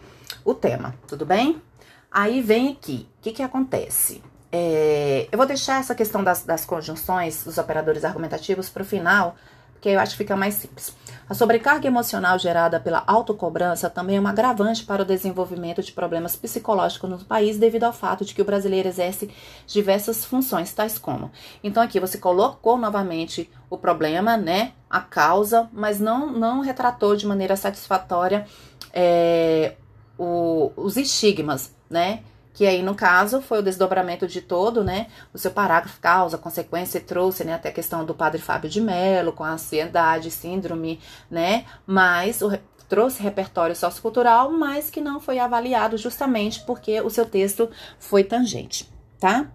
o 0.45 0.55
tema, 0.55 0.95
tudo 1.07 1.25
bem? 1.25 1.63
Aí 2.11 2.43
vem 2.43 2.73
aqui, 2.73 3.09
o 3.19 3.23
que 3.23 3.33
que 3.33 3.43
acontece? 3.43 4.23
É, 4.53 5.29
eu 5.31 5.37
vou 5.37 5.47
deixar 5.47 5.79
essa 5.79 5.95
questão 5.95 6.25
das, 6.25 6.43
das 6.43 6.65
conjunções, 6.65 7.45
dos 7.45 7.57
operadores 7.57 8.05
argumentativos 8.05 8.69
para 8.69 8.83
o 8.83 8.87
final, 8.87 9.37
porque 9.81 9.89
eu 9.89 9.99
acho 9.99 10.13
que 10.13 10.19
fica 10.19 10.37
mais 10.37 10.55
simples. 10.55 10.95
A 11.27 11.33
sobrecarga 11.33 11.87
emocional 11.87 12.39
gerada 12.39 12.79
pela 12.79 13.03
autocobrança 13.07 13.89
também 13.89 14.19
é 14.19 14.21
um 14.21 14.27
agravante 14.27 14.85
para 14.85 15.01
o 15.01 15.07
desenvolvimento 15.07 15.83
de 15.83 15.91
problemas 15.91 16.37
psicológicos 16.37 17.09
no 17.09 17.19
país, 17.25 17.57
devido 17.57 17.85
ao 17.85 17.93
fato 17.93 18.23
de 18.23 18.35
que 18.35 18.43
o 18.43 18.45
brasileiro 18.45 18.89
exerce 18.89 19.31
diversas 19.67 20.23
funções, 20.23 20.75
tais 20.75 20.99
como. 20.99 21.31
Então, 21.65 21.83
aqui 21.83 21.99
você 21.99 22.19
colocou 22.19 22.77
novamente 22.77 23.51
o 23.71 23.79
problema, 23.79 24.37
né? 24.37 24.73
A 24.91 25.01
causa, 25.01 25.67
mas 25.73 25.99
não, 25.99 26.31
não 26.31 26.61
retratou 26.61 27.17
de 27.17 27.27
maneira 27.27 27.57
satisfatória 27.57 28.47
é, 28.93 29.77
o, 30.19 30.73
os 30.77 30.99
estigmas, 30.99 31.75
né? 31.89 32.21
Que 32.61 32.67
aí 32.67 32.83
no 32.83 32.95
caso 32.95 33.41
foi 33.41 33.61
o 33.61 33.63
desdobramento 33.63 34.27
de 34.27 34.43
todo, 34.43 34.85
né, 34.85 35.07
o 35.33 35.39
seu 35.39 35.51
parágrafo 35.51 35.99
causa, 35.99 36.37
consequência 36.37 36.99
e 36.99 37.01
trouxe, 37.01 37.43
né, 37.43 37.55
até 37.55 37.71
a 37.71 37.73
questão 37.73 38.05
do 38.05 38.15
padre 38.15 38.39
Fábio 38.39 38.69
de 38.69 38.83
Mello 38.83 39.33
com 39.33 39.43
a 39.43 39.53
ansiedade, 39.53 40.31
síndrome, 40.31 41.01
né, 41.31 41.65
mas 41.87 42.43
o, 42.43 42.53
trouxe 42.87 43.23
repertório 43.23 43.75
sociocultural, 43.75 44.53
mas 44.53 44.91
que 44.91 45.01
não 45.01 45.19
foi 45.19 45.39
avaliado 45.39 45.97
justamente 45.97 46.63
porque 46.67 47.01
o 47.01 47.09
seu 47.09 47.25
texto 47.25 47.71
foi 47.99 48.25
tangente, 48.25 48.93
tá? 49.19 49.51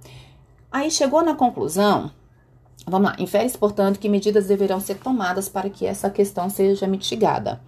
Aí 0.71 0.89
chegou 0.89 1.23
na 1.23 1.35
conclusão, 1.35 2.09
vamos 2.87 3.11
lá, 3.11 3.15
infere 3.19 3.55
portanto, 3.55 3.99
que 3.99 4.09
medidas 4.09 4.47
deverão 4.47 4.79
ser 4.79 4.95
tomadas 4.95 5.47
para 5.47 5.69
que 5.69 5.85
essa 5.85 6.09
questão 6.09 6.49
seja 6.49 6.87
mitigada. 6.87 7.61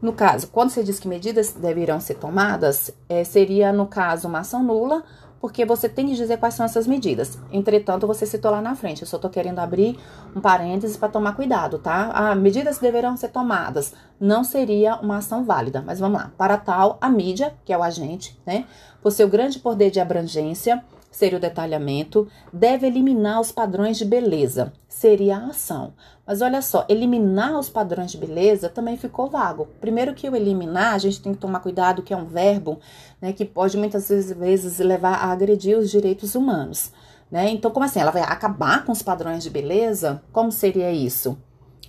No 0.00 0.12
caso, 0.12 0.48
quando 0.48 0.70
você 0.70 0.82
diz 0.82 1.00
que 1.00 1.08
medidas 1.08 1.52
deverão 1.52 1.98
ser 2.00 2.14
tomadas, 2.14 2.90
é, 3.08 3.24
seria, 3.24 3.72
no 3.72 3.86
caso, 3.86 4.28
uma 4.28 4.40
ação 4.40 4.62
nula, 4.62 5.02
porque 5.40 5.64
você 5.64 5.88
tem 5.88 6.06
que 6.06 6.14
dizer 6.14 6.38
quais 6.38 6.54
são 6.54 6.66
essas 6.66 6.86
medidas. 6.86 7.38
Entretanto, 7.52 8.06
você 8.06 8.26
citou 8.26 8.50
lá 8.50 8.60
na 8.60 8.74
frente, 8.74 9.02
eu 9.02 9.08
só 9.08 9.18
tô 9.18 9.28
querendo 9.30 9.58
abrir 9.58 9.98
um 10.34 10.40
parêntese 10.40 10.98
para 10.98 11.08
tomar 11.08 11.34
cuidado, 11.34 11.78
tá? 11.78 12.10
Ah, 12.12 12.34
medidas 12.34 12.78
deverão 12.78 13.16
ser 13.16 13.28
tomadas. 13.28 13.94
Não 14.18 14.42
seria 14.44 14.96
uma 14.96 15.18
ação 15.18 15.44
válida, 15.44 15.82
mas 15.84 16.00
vamos 16.00 16.20
lá. 16.20 16.32
Para 16.36 16.56
tal, 16.56 16.98
a 17.00 17.08
mídia, 17.08 17.54
que 17.64 17.72
é 17.72 17.78
o 17.78 17.82
agente, 17.82 18.38
né, 18.46 18.64
por 19.02 19.12
seu 19.12 19.28
grande 19.28 19.58
poder 19.58 19.90
de 19.90 20.00
abrangência, 20.00 20.84
seria 21.16 21.38
o 21.38 21.40
detalhamento, 21.40 22.28
deve 22.52 22.86
eliminar 22.86 23.40
os 23.40 23.50
padrões 23.50 23.96
de 23.96 24.04
beleza, 24.04 24.70
seria 24.86 25.38
a 25.38 25.46
ação. 25.46 25.94
Mas 26.26 26.42
olha 26.42 26.60
só, 26.60 26.84
eliminar 26.90 27.58
os 27.58 27.70
padrões 27.70 28.10
de 28.10 28.18
beleza 28.18 28.68
também 28.68 28.98
ficou 28.98 29.30
vago. 29.30 29.66
Primeiro 29.80 30.12
que 30.12 30.28
o 30.28 30.36
eliminar, 30.36 30.92
a 30.92 30.98
gente 30.98 31.22
tem 31.22 31.32
que 31.32 31.40
tomar 31.40 31.60
cuidado 31.60 32.02
que 32.02 32.12
é 32.12 32.16
um 32.16 32.26
verbo, 32.26 32.78
né, 33.18 33.32
que 33.32 33.46
pode 33.46 33.78
muitas 33.78 34.10
vezes 34.10 34.78
levar 34.78 35.14
a 35.14 35.32
agredir 35.32 35.78
os 35.78 35.90
direitos 35.90 36.34
humanos, 36.34 36.92
né? 37.30 37.48
Então, 37.48 37.70
como 37.70 37.86
assim? 37.86 37.98
Ela 37.98 38.10
vai 38.10 38.20
acabar 38.20 38.84
com 38.84 38.92
os 38.92 39.00
padrões 39.00 39.42
de 39.42 39.48
beleza? 39.48 40.22
Como 40.32 40.52
seria 40.52 40.92
isso? 40.92 41.38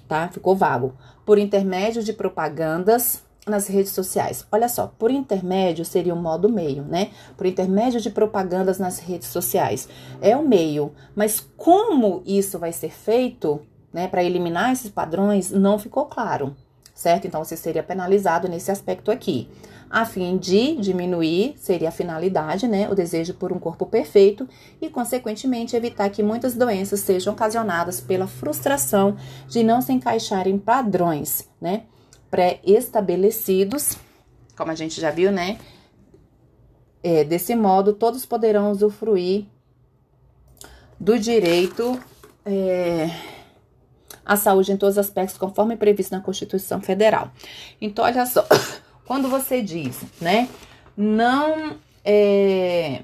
Tá? 0.08 0.30
Ficou 0.30 0.56
vago. 0.56 0.96
Por 1.26 1.38
intermédio 1.38 2.02
de 2.02 2.14
propagandas 2.14 3.27
nas 3.50 3.68
redes 3.68 3.92
sociais. 3.92 4.46
Olha 4.52 4.68
só, 4.68 4.88
por 4.88 5.12
intermédio 5.12 5.86
seria 5.86 6.14
o 6.14 6.22
modo 6.22 6.50
meio, 6.50 6.84
né? 6.84 7.12
Por 7.36 7.46
intermédio 7.46 8.00
de 8.00 8.10
propagandas 8.10 8.80
nas 8.80 9.00
redes 9.00 9.30
sociais. 9.30 9.88
É 10.22 10.36
o 10.36 10.48
meio, 10.48 10.92
mas 11.16 11.40
como 11.56 12.22
isso 12.26 12.60
vai 12.60 12.72
ser 12.72 12.92
feito, 12.92 13.62
né, 13.92 14.08
para 14.08 14.24
eliminar 14.24 14.72
esses 14.72 14.90
padrões, 14.90 15.52
não 15.52 15.80
ficou 15.80 16.06
claro, 16.06 16.56
certo? 16.94 17.26
Então 17.26 17.44
você 17.44 17.58
seria 17.58 17.82
penalizado 17.82 18.48
nesse 18.48 18.72
aspecto 18.72 19.12
aqui. 19.12 19.50
A 19.90 20.04
fim 20.04 20.38
de 20.38 20.76
diminuir, 20.76 21.54
seria 21.58 21.88
a 21.88 21.92
finalidade, 21.92 22.68
né? 22.68 22.90
O 22.90 22.96
desejo 22.96 23.34
por 23.34 23.54
um 23.54 23.60
corpo 23.60 23.86
perfeito 23.86 24.48
e, 24.82 24.90
consequentemente, 24.90 25.78
evitar 25.78 26.10
que 26.10 26.22
muitas 26.22 26.56
doenças 26.56 27.00
sejam 27.00 27.34
ocasionadas 27.34 28.02
pela 28.02 28.28
frustração 28.28 29.16
de 29.48 29.64
não 29.64 29.82
se 29.82 29.94
encaixar 29.94 30.46
em 30.46 30.58
padrões, 30.58 31.48
né? 31.62 31.84
Pré-estabelecidos, 32.30 33.98
como 34.56 34.72
a 34.72 34.76
gente 34.76 35.00
já 35.00 35.12
viu, 35.12 35.32
né? 35.32 35.58
É, 37.04 37.24
desse 37.24 37.56
modo, 37.56 37.94
todos 37.94 38.26
poderão 38.26 38.72
usufruir 38.72 39.46
do 41.00 41.18
direito 41.18 42.00
é, 42.44 43.10
à 44.26 44.36
saúde 44.36 44.72
em 44.72 44.78
todos 44.78 44.96
os 44.96 45.00
aspectos, 45.06 45.38
conforme 45.38 45.78
previsto 45.78 46.12
na 46.12 46.22
Constituição 46.22 46.82
Federal. 46.82 47.32
Então, 47.80 48.04
olha 48.04 48.26
só, 48.26 48.46
quando 49.06 49.30
você 49.30 49.62
diz, 49.62 50.02
né, 50.20 50.50
não 50.96 51.78
é, 52.04 53.04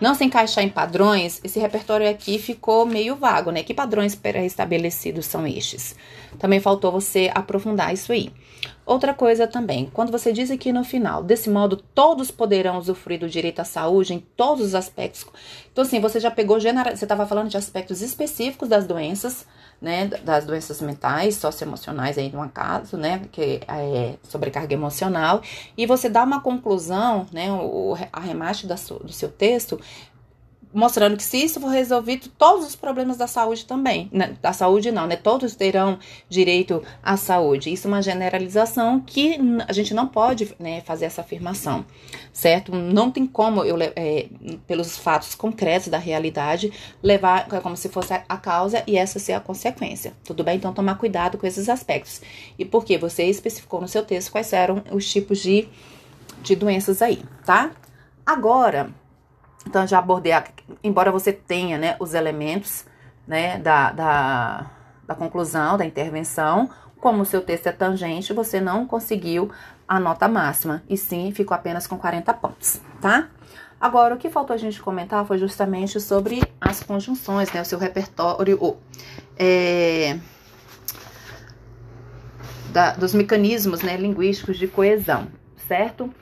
não 0.00 0.14
se 0.14 0.24
encaixar 0.24 0.62
em 0.62 0.68
padrões, 0.68 1.40
esse 1.42 1.58
repertório 1.58 2.08
aqui 2.08 2.38
ficou 2.38 2.84
meio 2.84 3.16
vago, 3.16 3.50
né? 3.50 3.62
Que 3.62 3.72
padrões 3.72 4.14
pré-estabelecidos 4.14 5.26
são 5.26 5.46
estes? 5.46 5.96
Também 6.38 6.60
faltou 6.60 6.92
você 6.92 7.30
aprofundar 7.34 7.92
isso 7.92 8.12
aí. 8.12 8.30
Outra 8.84 9.12
coisa 9.12 9.46
também, 9.46 9.90
quando 9.92 10.12
você 10.12 10.32
diz 10.32 10.50
aqui 10.50 10.72
no 10.72 10.84
final, 10.84 11.22
desse 11.22 11.50
modo 11.50 11.76
todos 11.76 12.30
poderão 12.30 12.78
usufruir 12.78 13.18
do 13.18 13.28
direito 13.28 13.60
à 13.60 13.64
saúde 13.64 14.14
em 14.14 14.20
todos 14.36 14.66
os 14.66 14.74
aspectos. 14.74 15.26
Então, 15.72 15.82
assim, 15.82 16.00
você 16.00 16.20
já 16.20 16.30
pegou, 16.30 16.60
você 16.60 17.04
estava 17.04 17.26
falando 17.26 17.48
de 17.48 17.56
aspectos 17.56 18.00
específicos 18.00 18.68
das 18.68 18.86
doenças, 18.86 19.46
né, 19.80 20.06
das 20.06 20.44
doenças 20.44 20.80
mentais, 20.80 21.36
socioemocionais 21.36 22.16
aí 22.18 22.30
no 22.32 22.48
caso, 22.48 22.96
né, 22.96 23.22
que 23.30 23.60
é 23.68 24.14
sobrecarga 24.22 24.72
emocional, 24.72 25.42
e 25.76 25.86
você 25.86 26.08
dá 26.08 26.22
uma 26.22 26.40
conclusão, 26.40 27.26
né, 27.32 27.52
o 27.52 27.96
arremate 28.12 28.66
da, 28.66 28.74
do 28.74 29.12
seu 29.12 29.30
texto 29.30 29.80
mostrando 30.72 31.16
que 31.16 31.22
se 31.22 31.38
isso 31.38 31.60
for 31.60 31.68
resolvido, 31.68 32.28
todos 32.36 32.66
os 32.66 32.76
problemas 32.76 33.16
da 33.16 33.26
saúde 33.26 33.64
também, 33.64 34.08
né? 34.12 34.36
da 34.42 34.52
saúde 34.52 34.90
não, 34.90 35.06
né? 35.06 35.16
Todos 35.16 35.54
terão 35.54 35.98
direito 36.28 36.82
à 37.02 37.16
saúde. 37.16 37.72
Isso 37.72 37.86
é 37.86 37.88
uma 37.88 38.02
generalização 38.02 39.00
que 39.00 39.38
a 39.66 39.72
gente 39.72 39.94
não 39.94 40.06
pode 40.06 40.54
né, 40.58 40.80
fazer 40.82 41.06
essa 41.06 41.22
afirmação, 41.22 41.84
certo? 42.32 42.74
Não 42.74 43.10
tem 43.10 43.26
como 43.26 43.64
eu, 43.64 43.76
é, 43.80 44.26
pelos 44.66 44.96
fatos 44.96 45.34
concretos 45.34 45.88
da 45.88 45.98
realidade, 45.98 46.72
levar 47.02 47.48
como 47.62 47.76
se 47.76 47.88
fosse 47.88 48.12
a 48.12 48.36
causa 48.36 48.82
e 48.86 48.96
essa 48.96 49.18
ser 49.18 49.32
a 49.32 49.40
consequência, 49.40 50.12
tudo 50.24 50.44
bem? 50.44 50.56
Então, 50.56 50.72
tomar 50.72 50.96
cuidado 50.96 51.38
com 51.38 51.46
esses 51.46 51.68
aspectos. 51.68 52.20
E 52.58 52.64
porque 52.64 52.98
você 52.98 53.24
especificou 53.24 53.80
no 53.80 53.88
seu 53.88 54.04
texto 54.04 54.30
quais 54.30 54.52
eram 54.52 54.82
os 54.90 55.10
tipos 55.10 55.38
de, 55.38 55.68
de 56.42 56.54
doenças 56.54 57.00
aí, 57.00 57.22
tá? 57.44 57.70
Agora, 58.24 58.90
então, 59.66 59.86
já 59.86 59.98
abordei, 59.98 60.32
a, 60.32 60.44
embora 60.82 61.10
você 61.10 61.32
tenha 61.32 61.76
né, 61.76 61.96
os 61.98 62.14
elementos 62.14 62.84
né, 63.26 63.58
da, 63.58 63.90
da, 63.90 64.70
da 65.06 65.14
conclusão, 65.14 65.76
da 65.76 65.84
intervenção, 65.84 66.70
como 67.00 67.22
o 67.22 67.26
seu 67.26 67.40
texto 67.40 67.66
é 67.66 67.72
tangente, 67.72 68.32
você 68.32 68.60
não 68.60 68.86
conseguiu 68.86 69.50
a 69.86 70.00
nota 70.00 70.28
máxima, 70.28 70.82
e 70.88 70.96
sim 70.96 71.30
ficou 71.32 71.54
apenas 71.54 71.86
com 71.86 71.98
40 71.98 72.32
pontos, 72.34 72.80
tá? 73.00 73.28
Agora, 73.80 74.14
o 74.14 74.18
que 74.18 74.30
faltou 74.30 74.54
a 74.54 74.56
gente 74.56 74.80
comentar 74.80 75.24
foi 75.26 75.36
justamente 75.36 76.00
sobre 76.00 76.42
as 76.60 76.82
conjunções, 76.82 77.52
né? 77.52 77.60
O 77.60 77.64
seu 77.64 77.78
repertório, 77.78 78.76
é, 79.38 80.18
da, 82.72 82.92
dos 82.92 83.14
mecanismos 83.14 83.82
né, 83.82 83.96
linguísticos 83.96 84.58
de 84.58 84.66
coesão, 84.66 85.28
certo? 85.68 86.12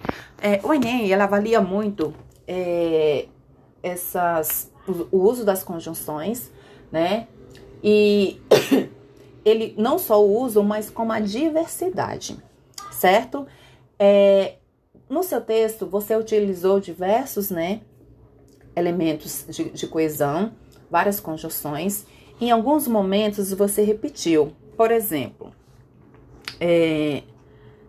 É, 0.42 0.60
o 0.62 0.74
Enem, 0.74 1.10
ela 1.10 1.24
avalia 1.24 1.60
muito 1.60 2.12
é, 2.46 3.26
essas, 3.84 4.72
o 5.12 5.18
uso 5.18 5.44
das 5.44 5.62
conjunções, 5.62 6.50
né? 6.90 7.28
E 7.82 8.40
ele 9.44 9.74
não 9.76 9.98
só 9.98 10.24
o 10.24 10.40
uso, 10.40 10.62
mas 10.64 10.88
como 10.88 11.12
a 11.12 11.20
diversidade, 11.20 12.42
certo? 12.90 13.46
É, 13.98 14.54
no 15.08 15.22
seu 15.22 15.40
texto, 15.40 15.86
você 15.86 16.16
utilizou 16.16 16.80
diversos, 16.80 17.50
né, 17.50 17.82
elementos 18.74 19.44
de, 19.50 19.68
de 19.70 19.86
coesão, 19.86 20.52
várias 20.90 21.20
conjunções. 21.20 22.06
Em 22.40 22.50
alguns 22.50 22.88
momentos, 22.88 23.52
você 23.52 23.82
repetiu. 23.82 24.52
Por 24.76 24.90
exemplo, 24.90 25.52
é, 26.58 27.22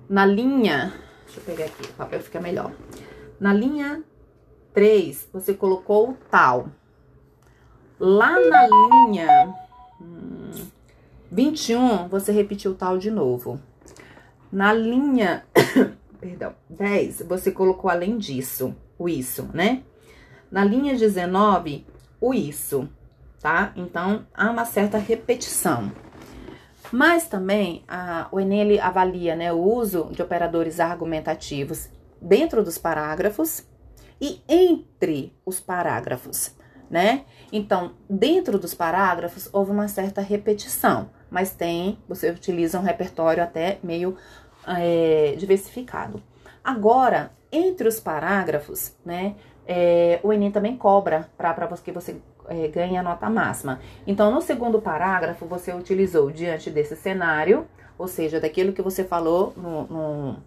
na 0.10 0.26
linha... 0.26 0.94
Deixa 1.26 1.40
eu 1.40 1.44
pegar 1.44 1.66
aqui, 1.66 1.90
o 1.90 1.94
papel 1.94 2.20
fica 2.20 2.40
melhor. 2.42 2.72
Na 3.40 3.54
linha 3.54 4.04
3, 4.76 5.30
você 5.32 5.54
colocou 5.54 6.10
o 6.10 6.18
tal. 6.30 6.68
Lá 7.98 8.32
na 8.32 8.68
linha 8.68 9.56
hum, 10.02 10.52
21, 11.32 12.10
você 12.10 12.34
repetiu 12.34 12.72
o 12.72 12.76
tal 12.76 12.98
de 12.98 13.10
novo. 13.10 13.58
Na 14.52 14.74
linha, 14.74 15.46
perdão, 16.20 16.54
10, 16.70 17.22
você 17.22 17.52
colocou 17.52 17.90
além 17.90 18.18
disso, 18.18 18.76
o 19.00 19.08
isso, 19.08 19.50
né? 19.54 19.82
Na 20.52 20.64
linha 20.66 20.94
19, 20.94 21.86
o 22.20 22.34
isso, 22.34 22.90
tá? 23.42 23.72
Então, 23.78 24.28
há 24.34 24.52
uma 24.52 24.66
certa 24.66 24.98
repetição. 24.98 25.90
Mas 26.92 27.28
também, 27.28 27.82
a, 27.88 28.28
o 28.30 28.42
Enem 28.42 28.78
avalia 28.80 29.38
né, 29.38 29.54
o 29.54 29.58
uso 29.58 30.10
de 30.12 30.22
operadores 30.22 30.82
argumentativos 30.82 31.90
dentro 32.22 32.62
dos 32.62 32.78
parágrafos 32.78 33.64
e 34.20 34.42
entre 34.48 35.34
os 35.46 35.60
parágrafos, 35.60 36.56
né? 36.90 37.26
Então, 37.52 37.94
dentro 38.10 38.58
dos 38.58 38.74
parágrafos 38.74 39.50
houve 39.52 39.72
uma 39.72 39.88
certa 39.88 40.22
repetição, 40.22 41.10
mas 41.30 41.54
tem, 41.54 42.00
você 42.08 42.30
utiliza 42.30 42.80
um 42.80 42.84
repertório 42.84 43.44
até 43.44 43.80
meio 43.84 44.18
é, 44.68 45.36
diversificado. 45.38 46.22
Agora, 46.64 47.32
entre 47.52 47.88
os 47.88 48.00
parágrafos, 48.00 48.94
né? 49.06 49.36
É, 49.68 50.20
o 50.22 50.32
Enem 50.32 50.52
também 50.52 50.78
cobra 50.78 51.28
para 51.38 51.68
que 51.78 51.92
você 51.92 52.18
é, 52.48 52.68
ganhe 52.68 52.98
a 52.98 53.04
nota 53.04 53.30
máxima. 53.30 53.80
Então, 54.06 54.32
no 54.32 54.42
segundo 54.42 54.82
parágrafo, 54.82 55.46
você 55.46 55.74
utilizou 55.74 56.30
diante 56.32 56.70
desse 56.70 56.96
cenário, 56.96 57.68
ou 57.98 58.08
seja, 58.08 58.40
daquilo 58.40 58.74
que 58.74 58.82
você 58.82 59.04
falou 59.04 59.54
no, 59.56 59.88
no 59.88 60.38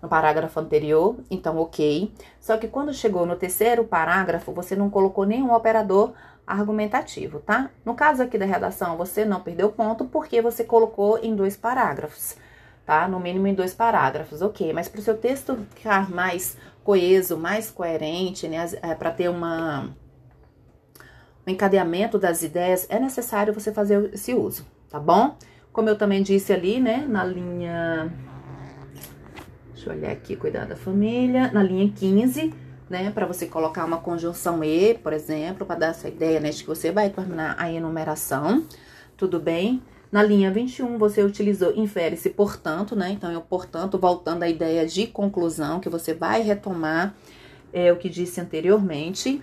no 0.00 0.08
parágrafo 0.08 0.60
anterior, 0.60 1.16
então 1.30 1.58
ok. 1.58 2.12
Só 2.40 2.56
que 2.56 2.68
quando 2.68 2.94
chegou 2.94 3.26
no 3.26 3.36
terceiro 3.36 3.84
parágrafo, 3.84 4.52
você 4.52 4.76
não 4.76 4.88
colocou 4.88 5.24
nenhum 5.24 5.52
operador 5.52 6.12
argumentativo, 6.46 7.40
tá? 7.40 7.70
No 7.84 7.94
caso 7.94 8.22
aqui 8.22 8.38
da 8.38 8.46
redação, 8.46 8.96
você 8.96 9.24
não 9.24 9.40
perdeu 9.40 9.70
ponto 9.70 10.04
porque 10.06 10.40
você 10.40 10.64
colocou 10.64 11.18
em 11.18 11.36
dois 11.36 11.56
parágrafos, 11.56 12.36
tá? 12.86 13.06
No 13.06 13.20
mínimo 13.20 13.46
em 13.46 13.54
dois 13.54 13.74
parágrafos, 13.74 14.40
ok. 14.40 14.72
Mas 14.72 14.88
para 14.88 15.00
o 15.00 15.02
seu 15.02 15.16
texto 15.16 15.58
ficar 15.74 16.10
mais 16.10 16.56
coeso, 16.82 17.36
mais 17.36 17.70
coerente, 17.70 18.48
né? 18.48 18.66
É, 18.82 18.94
para 18.94 19.10
ter 19.10 19.28
uma 19.28 19.90
um 21.46 21.50
encadeamento 21.50 22.18
das 22.18 22.42
ideias, 22.42 22.86
é 22.90 22.98
necessário 22.98 23.54
você 23.54 23.72
fazer 23.72 24.12
esse 24.12 24.34
uso, 24.34 24.66
tá 24.90 25.00
bom? 25.00 25.34
Como 25.72 25.88
eu 25.88 25.96
também 25.96 26.22
disse 26.22 26.52
ali, 26.52 26.78
né, 26.78 27.06
na 27.08 27.24
linha 27.24 28.12
Eu 29.88 29.94
olhar 29.94 30.12
aqui, 30.12 30.36
cuidar 30.36 30.66
da 30.66 30.76
família. 30.76 31.50
Na 31.50 31.62
linha 31.62 31.90
15, 31.90 32.52
né, 32.90 33.10
para 33.10 33.24
você 33.24 33.46
colocar 33.46 33.86
uma 33.86 33.96
conjunção 33.96 34.62
E, 34.62 34.94
por 34.94 35.14
exemplo, 35.14 35.66
para 35.66 35.76
dar 35.76 35.86
essa 35.88 36.08
ideia, 36.08 36.38
né, 36.40 36.50
de 36.50 36.62
que 36.62 36.68
você 36.68 36.92
vai 36.92 37.08
terminar 37.08 37.56
a 37.58 37.72
enumeração, 37.72 38.66
tudo 39.16 39.40
bem? 39.40 39.82
Na 40.12 40.22
linha 40.22 40.50
21, 40.50 40.98
você 40.98 41.22
utilizou 41.22 41.74
infere-se 41.74 42.30
portanto, 42.30 42.94
né? 42.94 43.10
Então, 43.10 43.32
eu, 43.32 43.40
portanto, 43.40 43.98
voltando 43.98 44.42
à 44.42 44.48
ideia 44.48 44.86
de 44.86 45.06
conclusão, 45.06 45.80
que 45.80 45.88
você 45.88 46.12
vai 46.12 46.42
retomar 46.42 47.14
é, 47.72 47.90
o 47.90 47.96
que 47.96 48.10
disse 48.10 48.40
anteriormente. 48.40 49.42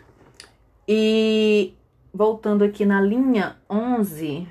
E 0.88 1.74
voltando 2.14 2.64
aqui 2.64 2.86
na 2.86 3.02
linha 3.02 3.58
11, 3.70 4.48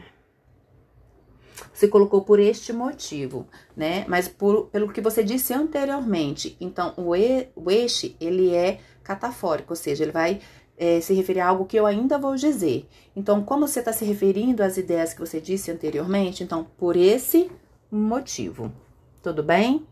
você 1.75 1.89
colocou 1.89 2.23
por 2.23 2.39
este 2.39 2.73
motivo, 2.73 3.47
né? 3.77 4.05
Mas 4.07 4.29
por, 4.29 4.67
pelo 4.67 4.93
que 4.93 5.01
você 5.01 5.25
disse 5.25 5.53
anteriormente. 5.53 6.57
Então, 6.61 6.95
o, 6.97 7.17
e, 7.17 7.49
o 7.57 7.69
este, 7.69 8.17
ele 8.21 8.55
é 8.55 8.79
catafórico, 9.03 9.73
ou 9.73 9.77
seja, 9.77 10.05
ele 10.05 10.13
vai 10.13 10.41
é, 10.79 11.01
se 11.01 11.13
referir 11.13 11.41
a 11.41 11.49
algo 11.49 11.67
que 11.67 11.77
eu 11.77 11.85
ainda 11.85 12.17
vou 12.17 12.37
dizer. 12.37 12.89
Então, 13.15 13.43
como 13.43 13.67
você 13.67 13.81
está 13.81 13.93
se 13.93 14.05
referindo 14.05 14.63
às 14.63 14.77
ideias 14.77 15.13
que 15.13 15.21
você 15.21 15.41
disse 15.41 15.71
anteriormente, 15.71 16.45
então, 16.45 16.65
por 16.79 16.97
esse 16.97 17.51
motivo. 17.91 18.73
Tudo 19.21 19.43
bem? 19.43 19.85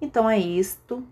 Então, 0.00 0.28
é 0.28 0.38
isto. 0.38 1.02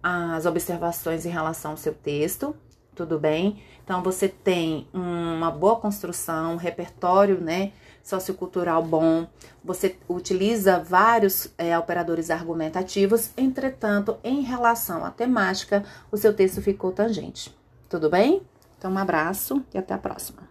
As 0.00 0.46
observações 0.46 1.26
em 1.26 1.30
relação 1.30 1.72
ao 1.72 1.76
seu 1.76 1.94
texto. 1.94 2.54
Tudo 2.94 3.18
bem? 3.18 3.60
Então, 3.84 4.02
você 4.02 4.28
tem 4.28 4.86
uma 4.92 5.50
boa 5.50 5.76
construção, 5.76 6.54
um 6.54 6.56
repertório, 6.56 7.40
né? 7.40 7.72
Sociocultural 8.08 8.82
bom, 8.82 9.26
você 9.62 9.96
utiliza 10.08 10.78
vários 10.78 11.52
é, 11.58 11.78
operadores 11.78 12.30
argumentativos, 12.30 13.30
entretanto, 13.36 14.16
em 14.24 14.40
relação 14.40 15.04
à 15.04 15.10
temática, 15.10 15.84
o 16.10 16.16
seu 16.16 16.32
texto 16.32 16.62
ficou 16.62 16.90
tangente. 16.90 17.54
Tudo 17.88 18.08
bem? 18.08 18.42
Então, 18.78 18.90
um 18.90 18.98
abraço 18.98 19.62
e 19.74 19.78
até 19.78 19.92
a 19.92 19.98
próxima. 19.98 20.47